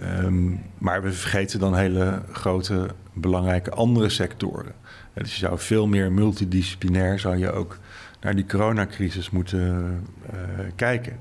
Ehm, 0.00 0.50
maar 0.78 1.02
we 1.02 1.12
vergeten 1.12 1.58
dan 1.60 1.76
hele 1.76 2.22
grote, 2.32 2.86
belangrijke 3.12 3.70
andere 3.70 4.08
sectoren. 4.08 4.72
Dus 5.14 5.32
je 5.32 5.38
zou 5.38 5.58
veel 5.58 5.86
meer 5.86 6.12
multidisciplinair 6.12 7.18
zou 7.18 7.36
je 7.36 7.52
ook 7.52 7.78
naar 8.20 8.34
die 8.34 8.46
coronacrisis 8.46 9.30
moeten 9.30 10.00
eh, 10.30 10.38
kijken. 10.76 11.18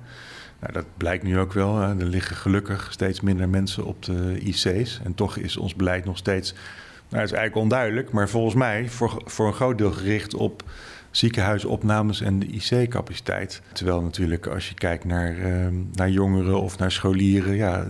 Nou, 0.60 0.73
dat 0.73 0.86
blijkt 0.97 1.23
nu 1.23 1.39
ook 1.39 1.53
wel. 1.53 1.81
Er 1.81 1.95
liggen 1.95 2.36
gelukkig 2.36 2.88
steeds 2.91 3.21
minder 3.21 3.49
mensen 3.49 3.86
op 3.86 4.03
de 4.03 4.39
IC's. 4.39 5.01
En 5.03 5.15
toch 5.15 5.38
is 5.38 5.58
ons 5.58 5.75
beleid 5.75 6.05
nog 6.05 6.17
steeds, 6.17 6.51
nou, 7.10 7.21
het 7.21 7.31
is 7.31 7.38
eigenlijk 7.38 7.55
onduidelijk, 7.55 8.12
maar 8.12 8.29
volgens 8.29 8.55
mij 8.55 8.89
voor, 8.89 9.21
voor 9.25 9.47
een 9.47 9.53
groot 9.53 9.77
deel 9.77 9.91
gericht 9.91 10.34
op 10.34 10.63
ziekenhuisopnames 11.15 12.21
en 12.21 12.39
de 12.39 12.45
IC-capaciteit. 12.45 13.62
Terwijl 13.73 14.01
natuurlijk 14.01 14.47
als 14.47 14.69
je 14.69 14.73
kijkt 14.73 15.05
naar, 15.05 15.38
eh, 15.38 15.67
naar 15.93 16.10
jongeren 16.10 16.62
of 16.62 16.77
naar 16.77 16.91
scholieren, 16.91 17.55
ja, 17.55 17.86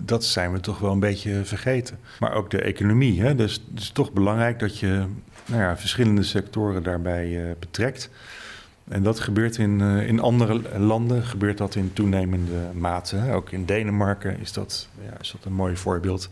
dat 0.00 0.24
zijn 0.24 0.52
we 0.52 0.60
toch 0.60 0.78
wel 0.78 0.92
een 0.92 1.00
beetje 1.00 1.44
vergeten. 1.44 1.98
Maar 2.18 2.32
ook 2.32 2.50
de 2.50 2.60
economie. 2.62 3.20
Hè? 3.20 3.34
Dus 3.34 3.52
het 3.70 3.80
is 3.80 3.90
toch 3.90 4.12
belangrijk 4.12 4.58
dat 4.58 4.78
je 4.78 5.04
nou 5.50 5.62
ja, 5.62 5.76
verschillende 5.76 6.22
sectoren 6.22 6.82
daarbij 6.82 7.48
eh, 7.48 7.56
betrekt. 7.58 8.10
En 8.88 9.02
dat 9.02 9.20
gebeurt 9.20 9.56
in, 9.56 9.80
uh, 9.80 10.08
in 10.08 10.20
andere 10.20 10.78
landen 10.78 11.22
gebeurt 11.22 11.58
dat 11.58 11.74
in 11.74 11.92
toenemende 11.92 12.70
mate. 12.74 13.32
Ook 13.32 13.50
in 13.50 13.64
Denemarken 13.64 14.40
is 14.40 14.52
dat, 14.52 14.88
ja, 15.02 15.20
is 15.20 15.30
dat 15.30 15.44
een 15.44 15.52
mooi 15.52 15.76
voorbeeld. 15.76 16.28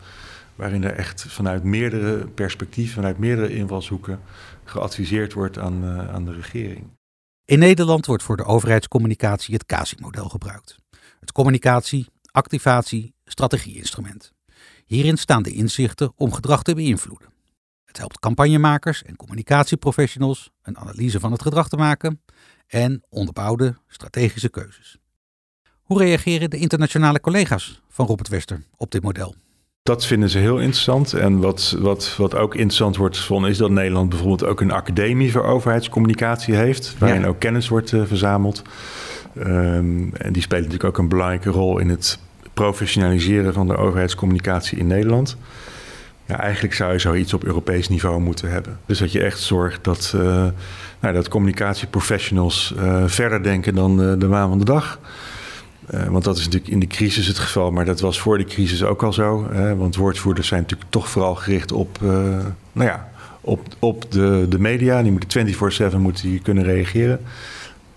Waarin 0.55 0.83
er 0.83 0.93
echt 0.95 1.25
vanuit 1.27 1.63
meerdere 1.63 2.27
perspectieven, 2.27 2.93
vanuit 2.93 3.17
meerdere 3.17 3.53
invalshoeken 3.53 4.19
geadviseerd 4.63 5.33
wordt 5.33 5.57
aan, 5.57 5.83
uh, 5.83 6.09
aan 6.13 6.25
de 6.25 6.33
regering. 6.33 6.83
In 7.45 7.59
Nederland 7.59 8.05
wordt 8.05 8.23
voor 8.23 8.37
de 8.37 8.43
overheidscommunicatie 8.43 9.53
het 9.53 9.65
CASI-model 9.65 10.29
gebruikt. 10.29 10.75
Het 11.19 11.31
communicatie, 11.31 12.07
activatie, 12.31 13.13
strategie-instrument. 13.25 14.31
Hierin 14.85 15.17
staan 15.17 15.43
de 15.43 15.51
inzichten 15.51 16.13
om 16.15 16.33
gedrag 16.33 16.63
te 16.63 16.75
beïnvloeden. 16.75 17.27
Het 17.89 17.97
helpt 17.97 18.19
campagnemakers 18.19 19.03
en 19.03 19.15
communicatieprofessionals 19.15 20.51
een 20.61 20.77
analyse 20.77 21.19
van 21.19 21.31
het 21.31 21.41
gedrag 21.41 21.69
te 21.69 21.77
maken 21.77 22.21
en 22.67 23.03
onderbouwde 23.09 23.75
strategische 23.87 24.49
keuzes. 24.49 24.97
Hoe 25.81 25.97
reageren 25.97 26.49
de 26.49 26.57
internationale 26.57 27.19
collega's 27.19 27.81
van 27.89 28.05
Robert 28.05 28.27
Wester 28.27 28.63
op 28.75 28.91
dit 28.91 29.03
model? 29.03 29.35
Dat 29.83 30.05
vinden 30.05 30.29
ze 30.29 30.37
heel 30.37 30.59
interessant. 30.59 31.13
En 31.13 31.39
wat, 31.39 31.75
wat, 31.79 32.15
wat 32.17 32.35
ook 32.35 32.53
interessant 32.53 32.95
wordt 32.95 33.17
gevonden, 33.17 33.49
is 33.49 33.57
dat 33.57 33.69
Nederland 33.69 34.09
bijvoorbeeld 34.09 34.43
ook 34.43 34.61
een 34.61 34.71
academie 34.71 35.31
voor 35.31 35.43
overheidscommunicatie 35.43 36.55
heeft, 36.55 36.95
waarin 36.97 37.25
ook 37.25 37.39
kennis 37.39 37.67
wordt 37.67 37.91
uh, 37.91 38.05
verzameld. 38.05 38.61
Um, 39.37 40.15
en 40.15 40.33
die 40.33 40.41
spelen 40.41 40.63
natuurlijk 40.63 40.89
ook 40.89 40.97
een 40.97 41.09
belangrijke 41.09 41.49
rol 41.49 41.79
in 41.79 41.89
het 41.89 42.19
professionaliseren 42.53 43.53
van 43.53 43.67
de 43.67 43.77
overheidscommunicatie 43.77 44.77
in 44.77 44.87
Nederland. 44.87 45.37
Eigenlijk 46.37 46.73
zou 46.73 46.91
je 46.91 46.99
zoiets 46.99 47.33
op 47.33 47.43
Europees 47.43 47.89
niveau 47.89 48.19
moeten 48.21 48.51
hebben. 48.51 48.79
Dus 48.85 48.99
dat 48.99 49.11
je 49.11 49.23
echt 49.23 49.39
zorgt 49.39 49.83
dat, 49.83 50.13
uh, 50.15 50.21
nou, 50.99 51.13
dat 51.13 51.27
communicatieprofessionals 51.27 52.73
uh, 52.77 53.03
verder 53.05 53.43
denken 53.43 53.75
dan 53.75 54.01
uh, 54.01 54.13
de 54.19 54.27
waan 54.27 54.49
van 54.49 54.59
de 54.59 54.65
dag. 54.65 54.99
want 56.09 56.23
dat 56.23 56.37
is 56.37 56.43
natuurlijk 56.43 56.71
in 56.71 56.79
de 56.79 56.87
crisis 56.87 57.27
het 57.27 57.39
geval, 57.39 57.71
maar 57.71 57.85
dat 57.85 57.99
was 57.99 58.19
voor 58.19 58.37
de 58.37 58.45
crisis 58.45 58.83
ook 58.83 59.03
al 59.03 59.13
zo. 59.13 59.47
want 59.77 59.95
woordvoerders 59.95 60.47
zijn 60.47 60.61
natuurlijk 60.61 60.89
toch 60.89 61.09
vooral 61.09 61.35
gericht 61.35 61.71
op, 61.71 61.99
nou 62.71 62.89
ja, 62.89 63.09
op, 63.41 63.61
op 63.79 64.11
de, 64.11 64.45
de 64.49 64.59
media. 64.59 65.01
Die 65.01 65.11
moeten 65.11 65.47
24-7 65.91 65.95
moeten 65.97 66.41
kunnen 66.41 66.63
reageren. 66.63 67.19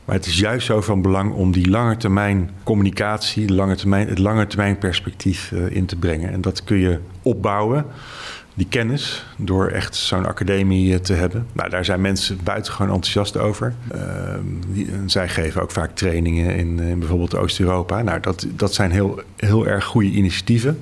Maar 0.05 0.15
het 0.15 0.27
is 0.27 0.39
juist 0.39 0.67
zo 0.67 0.81
van 0.81 1.03
belang 1.03 1.33
om 1.33 1.53
die 1.53 1.71
langetermijn 1.71 2.51
communicatie, 2.63 3.53
lange 3.53 3.75
termijn, 3.75 4.09
het 4.09 4.19
langetermijn 4.19 4.79
perspectief 4.79 5.51
uh, 5.51 5.71
in 5.71 5.87
te 5.87 5.97
brengen. 5.97 6.33
En 6.33 6.41
dat 6.41 6.65
kun 6.65 6.77
je 6.77 6.99
opbouwen, 7.23 7.87
die 8.55 8.67
kennis, 8.69 9.25
door 9.37 9.67
echt 9.67 9.95
zo'n 9.95 10.27
academie 10.27 10.93
uh, 10.93 10.99
te 10.99 11.13
hebben. 11.13 11.47
Nou, 11.53 11.71
daar 11.71 11.85
zijn 11.85 12.01
mensen 12.01 12.39
buitengewoon 12.45 12.95
enthousiast 12.95 13.37
over. 13.37 13.75
Uh, 13.95 14.01
die, 14.69 14.89
zij 15.07 15.29
geven 15.29 15.63
ook 15.63 15.71
vaak 15.71 15.95
trainingen 15.95 16.57
in, 16.57 16.81
in 16.81 16.99
bijvoorbeeld 16.99 17.37
Oost-Europa. 17.37 18.03
Nou, 18.03 18.21
dat, 18.21 18.47
dat 18.57 18.75
zijn 18.75 18.91
heel, 18.91 19.23
heel 19.37 19.67
erg 19.67 19.85
goede 19.85 20.11
initiatieven. 20.11 20.81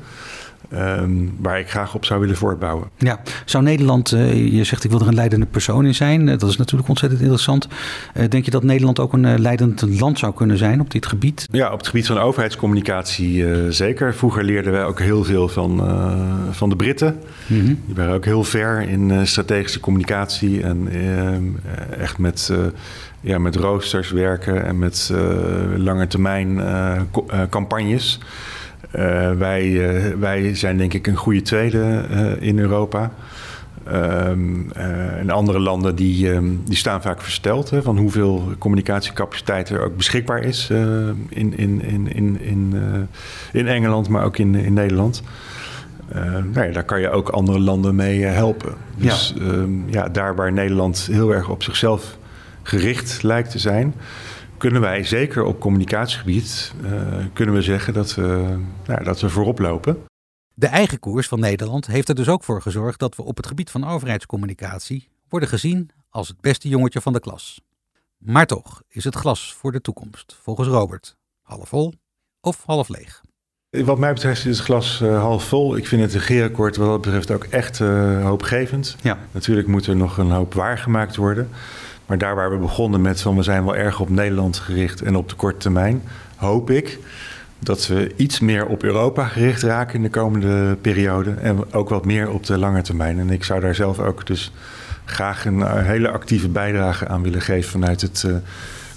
Um, 0.75 1.37
waar 1.41 1.59
ik 1.59 1.71
graag 1.71 1.95
op 1.95 2.05
zou 2.05 2.21
willen 2.21 2.37
voortbouwen. 2.37 2.89
Ja, 2.99 3.21
zou 3.45 3.65
Nederland, 3.65 4.13
uh, 4.13 4.53
je 4.53 4.65
zegt 4.65 4.85
ik 4.85 4.91
wil 4.91 5.01
er 5.01 5.09
een 5.09 5.15
leidende 5.15 5.47
persoon 5.47 5.87
in 5.87 5.95
zijn, 5.95 6.21
uh, 6.29 6.39
dat 6.39 6.51
is 6.51 6.57
natuurlijk 6.57 6.89
ontzettend 6.89 7.21
interessant. 7.21 7.69
Uh, 8.15 8.29
denk 8.29 8.45
je 8.45 8.51
dat 8.51 8.63
Nederland 8.63 8.99
ook 8.99 9.13
een 9.13 9.41
leidend 9.41 10.01
land 10.01 10.19
zou 10.19 10.35
kunnen 10.35 10.59
zijn 10.59 10.81
op 10.81 10.91
dit 10.91 11.07
gebied? 11.07 11.49
Ja, 11.51 11.73
op 11.73 11.79
het 11.79 11.87
gebied 11.87 12.07
van 12.07 12.19
overheidscommunicatie 12.19 13.45
zeker. 13.73 14.15
Vroeger 14.15 14.45
leerden 14.45 14.73
wij 14.73 14.85
ook 14.85 14.99
heel 14.99 15.25
veel 15.25 15.49
van, 15.49 15.83
van 16.51 16.69
de 16.69 16.77
Britten. 16.77 17.17
Mm 17.47 17.61
-hmm. 17.61 17.81
Die 17.87 17.95
waren 17.95 18.15
ook 18.15 18.25
heel 18.25 18.45
ver 18.45 18.89
in 18.89 19.27
strategische 19.27 19.81
communicatie 19.81 20.63
en 20.63 20.89
ehm, 20.93 21.45
echt 22.01 22.19
met, 22.19 22.53
ja, 23.21 23.39
met 23.39 23.57
roosters 23.57 24.11
werken 24.11 24.65
en 24.65 24.79
met 24.79 25.13
lange 25.77 26.07
termijn 26.07 26.61
campagnes. 27.51 28.21
Uh, 28.97 29.33
wij, 29.33 29.67
uh, 29.67 30.15
wij 30.19 30.55
zijn 30.55 30.77
denk 30.77 30.95
ik 30.95 31.07
een 31.07 31.17
goede 31.17 31.43
tweede 31.43 32.05
uh, 32.11 32.43
in 32.43 32.59
Europa. 32.59 33.11
Um, 33.93 34.73
en 35.19 35.31
andere 35.31 35.59
landen 35.59 35.95
die, 35.97 36.29
um, 36.29 36.63
die 36.65 36.77
staan 36.77 37.03
vaak 37.03 37.23
versteld 37.23 37.71
hè, 37.71 37.83
van 37.83 37.99
hoeveel 37.99 38.53
communicatiecapaciteit 38.59 39.69
er 39.69 39.85
ook 39.85 39.97
beschikbaar 39.97 40.43
is 40.43 40.71
in, 41.29 41.57
in, 41.57 41.83
in, 41.83 42.15
in, 42.15 42.41
in, 42.41 42.75
in 43.53 43.67
Engeland, 43.67 44.09
maar 44.09 44.25
ook 44.25 44.39
in, 44.39 44.55
in 44.55 44.73
Nederland. 44.73 45.23
nou 46.53 46.67
ja, 46.67 46.73
daar 46.73 46.85
kan 46.85 47.01
je 47.01 47.11
ook 47.11 47.29
andere 47.29 47.59
landen 47.59 47.95
mee 47.95 48.23
helpen. 48.23 48.75
Dus 48.97 49.35
ja. 49.37 49.45
Um, 49.45 49.85
ja, 49.87 50.09
daar 50.09 50.35
waar 50.35 50.53
Nederland 50.53 51.09
heel 51.13 51.31
erg 51.35 51.49
op 51.49 51.63
zichzelf 51.63 52.19
gericht 52.63 53.23
lijkt 53.23 53.51
te 53.51 53.59
zijn, 53.59 53.95
kunnen 54.61 54.81
wij 54.81 55.05
zeker 55.05 55.45
op 55.45 55.61
communicatiegebied 55.61 56.75
uh, 56.85 57.25
kunnen 57.33 57.55
we 57.55 57.63
zeggen 57.63 57.95
dat 57.95 58.15
we, 58.15 58.59
nou, 58.87 59.05
dat 59.05 59.21
we 59.21 59.29
voorop 59.29 59.59
lopen. 59.59 60.05
De 60.55 60.67
eigen 60.67 60.99
koers 60.99 61.29
van 61.29 61.41
Nederland 61.41 61.87
heeft 61.87 62.09
er 62.09 62.15
dus 62.15 62.29
ook 62.29 62.45
voor 62.45 62.63
gezorgd 62.63 62.99
dat 62.99 63.17
we 63.17 63.23
op 63.23 63.37
het 63.37 63.47
gebied 63.47 63.71
van 63.71 63.89
overheidscommunicatie 63.89 65.09
worden 65.29 65.49
gezien 65.49 65.91
als 66.11 66.29
het 66.29 66.41
beste 66.41 66.69
jongetje 66.69 67.01
van 67.01 67.13
de 67.13 67.21
klas. 67.21 67.61
Maar 68.19 68.47
toch 68.47 68.83
is 68.89 69.05
het 69.05 69.15
glas 69.15 69.55
voor 69.55 69.73
de 69.73 69.81
toekomst, 69.81 70.39
volgens 70.43 70.69
Robert, 70.69 71.17
half 71.43 71.69
vol 71.69 71.95
of 72.41 72.63
half 72.65 72.89
leeg. 72.89 73.21
Wat 73.71 73.99
mij 73.99 74.13
betreft 74.13 74.47
is 74.47 74.57
het 74.57 74.67
glas 74.67 75.01
uh, 75.01 75.21
half 75.21 75.45
vol. 75.45 75.77
Ik 75.77 75.87
vind 75.87 76.03
het 76.03 76.13
regeerakkoord 76.13 76.77
wat 76.77 76.89
dat 76.89 77.01
betreft 77.01 77.31
ook 77.31 77.45
echt 77.45 77.79
uh, 77.79 78.25
hoopgevend. 78.25 78.97
Ja. 79.03 79.19
Natuurlijk 79.31 79.69
moet 79.69 79.87
er 79.87 79.97
nog 79.97 80.19
een 80.19 80.31
hoop 80.31 80.55
waargemaakt 80.55 81.17
worden. 81.17 81.49
Maar 82.11 82.19
daar 82.19 82.35
waar 82.35 82.51
we 82.51 82.57
begonnen 82.57 83.01
met 83.01 83.21
van 83.21 83.37
we 83.37 83.43
zijn 83.43 83.65
wel 83.65 83.77
erg 83.77 84.01
op 84.01 84.09
Nederland 84.09 84.57
gericht 84.57 85.03
en 85.03 85.17
op 85.17 85.29
de 85.29 85.35
korte 85.35 85.59
termijn, 85.59 86.03
hoop 86.37 86.71
ik 86.71 86.99
dat 87.59 87.87
we 87.87 88.13
iets 88.17 88.41
meer 88.41 88.67
op 88.67 88.83
Europa 88.83 89.27
gericht 89.27 89.63
raken 89.63 89.95
in 89.95 90.03
de 90.03 90.11
komende 90.11 90.77
periode. 90.81 91.31
En 91.31 91.73
ook 91.73 91.89
wat 91.89 92.05
meer 92.05 92.31
op 92.31 92.47
de 92.47 92.59
lange 92.59 92.83
termijn. 92.83 93.19
En 93.19 93.31
ik 93.31 93.45
zou 93.45 93.61
daar 93.61 93.75
zelf 93.75 93.99
ook 93.99 94.27
dus 94.27 94.53
graag 95.05 95.45
een 95.45 95.59
uh, 95.59 95.87
hele 95.87 96.11
actieve 96.11 96.49
bijdrage 96.49 97.09
aan 97.09 97.23
willen 97.23 97.43
geven 97.43 97.71
vanuit 97.71 98.01
het 98.01 98.23
uh, 98.27 98.37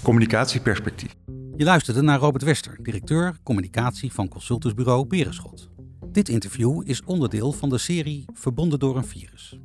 communicatieperspectief. 0.02 1.14
Je 1.56 1.64
luisterde 1.64 2.02
naar 2.02 2.18
Robert 2.18 2.44
Wester, 2.44 2.76
directeur 2.82 3.36
communicatie 3.42 4.12
van 4.12 4.28
consultantsbureau 4.28 5.06
Berenschot. 5.06 5.68
Dit 6.14 6.28
interview 6.28 6.82
is 6.84 7.02
onderdeel 7.04 7.52
van 7.52 7.68
de 7.68 7.78
serie 7.78 8.24
Verbonden 8.32 8.78
door 8.78 8.96
een 8.96 9.04
virus. 9.04 9.58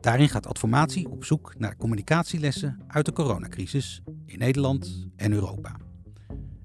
Daarin 0.00 0.28
gaat 0.28 0.46
Adformatie 0.46 1.08
op 1.08 1.24
zoek 1.24 1.54
naar 1.58 1.76
communicatielessen 1.76 2.78
uit 2.86 3.04
de 3.04 3.12
coronacrisis 3.12 4.02
in 4.26 4.38
Nederland 4.38 5.08
en 5.16 5.32
Europa. 5.32 5.76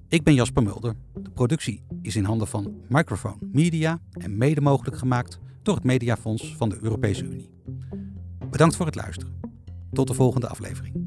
Ik 0.08 0.24
ben 0.24 0.34
Jasper 0.34 0.64
Mulder. 0.64 0.96
De 1.14 1.30
productie 1.30 1.84
is 2.02 2.16
in 2.16 2.24
handen 2.24 2.48
van 2.48 2.76
Microphone 2.90 3.38
Media 3.52 4.00
en 4.12 4.38
mede 4.38 4.62
mogelijk 4.62 4.98
gemaakt 4.98 5.40
door 5.62 5.76
het 5.76 5.84
Mediafonds 5.84 6.56
van 6.56 6.70
de 6.70 6.78
Europese 6.82 7.24
Unie. 7.24 7.50
Bedankt 8.50 8.76
voor 8.76 8.86
het 8.86 8.96
luisteren. 8.96 9.40
Tot 9.92 10.08
de 10.08 10.14
volgende 10.14 10.48
aflevering. 10.48 11.07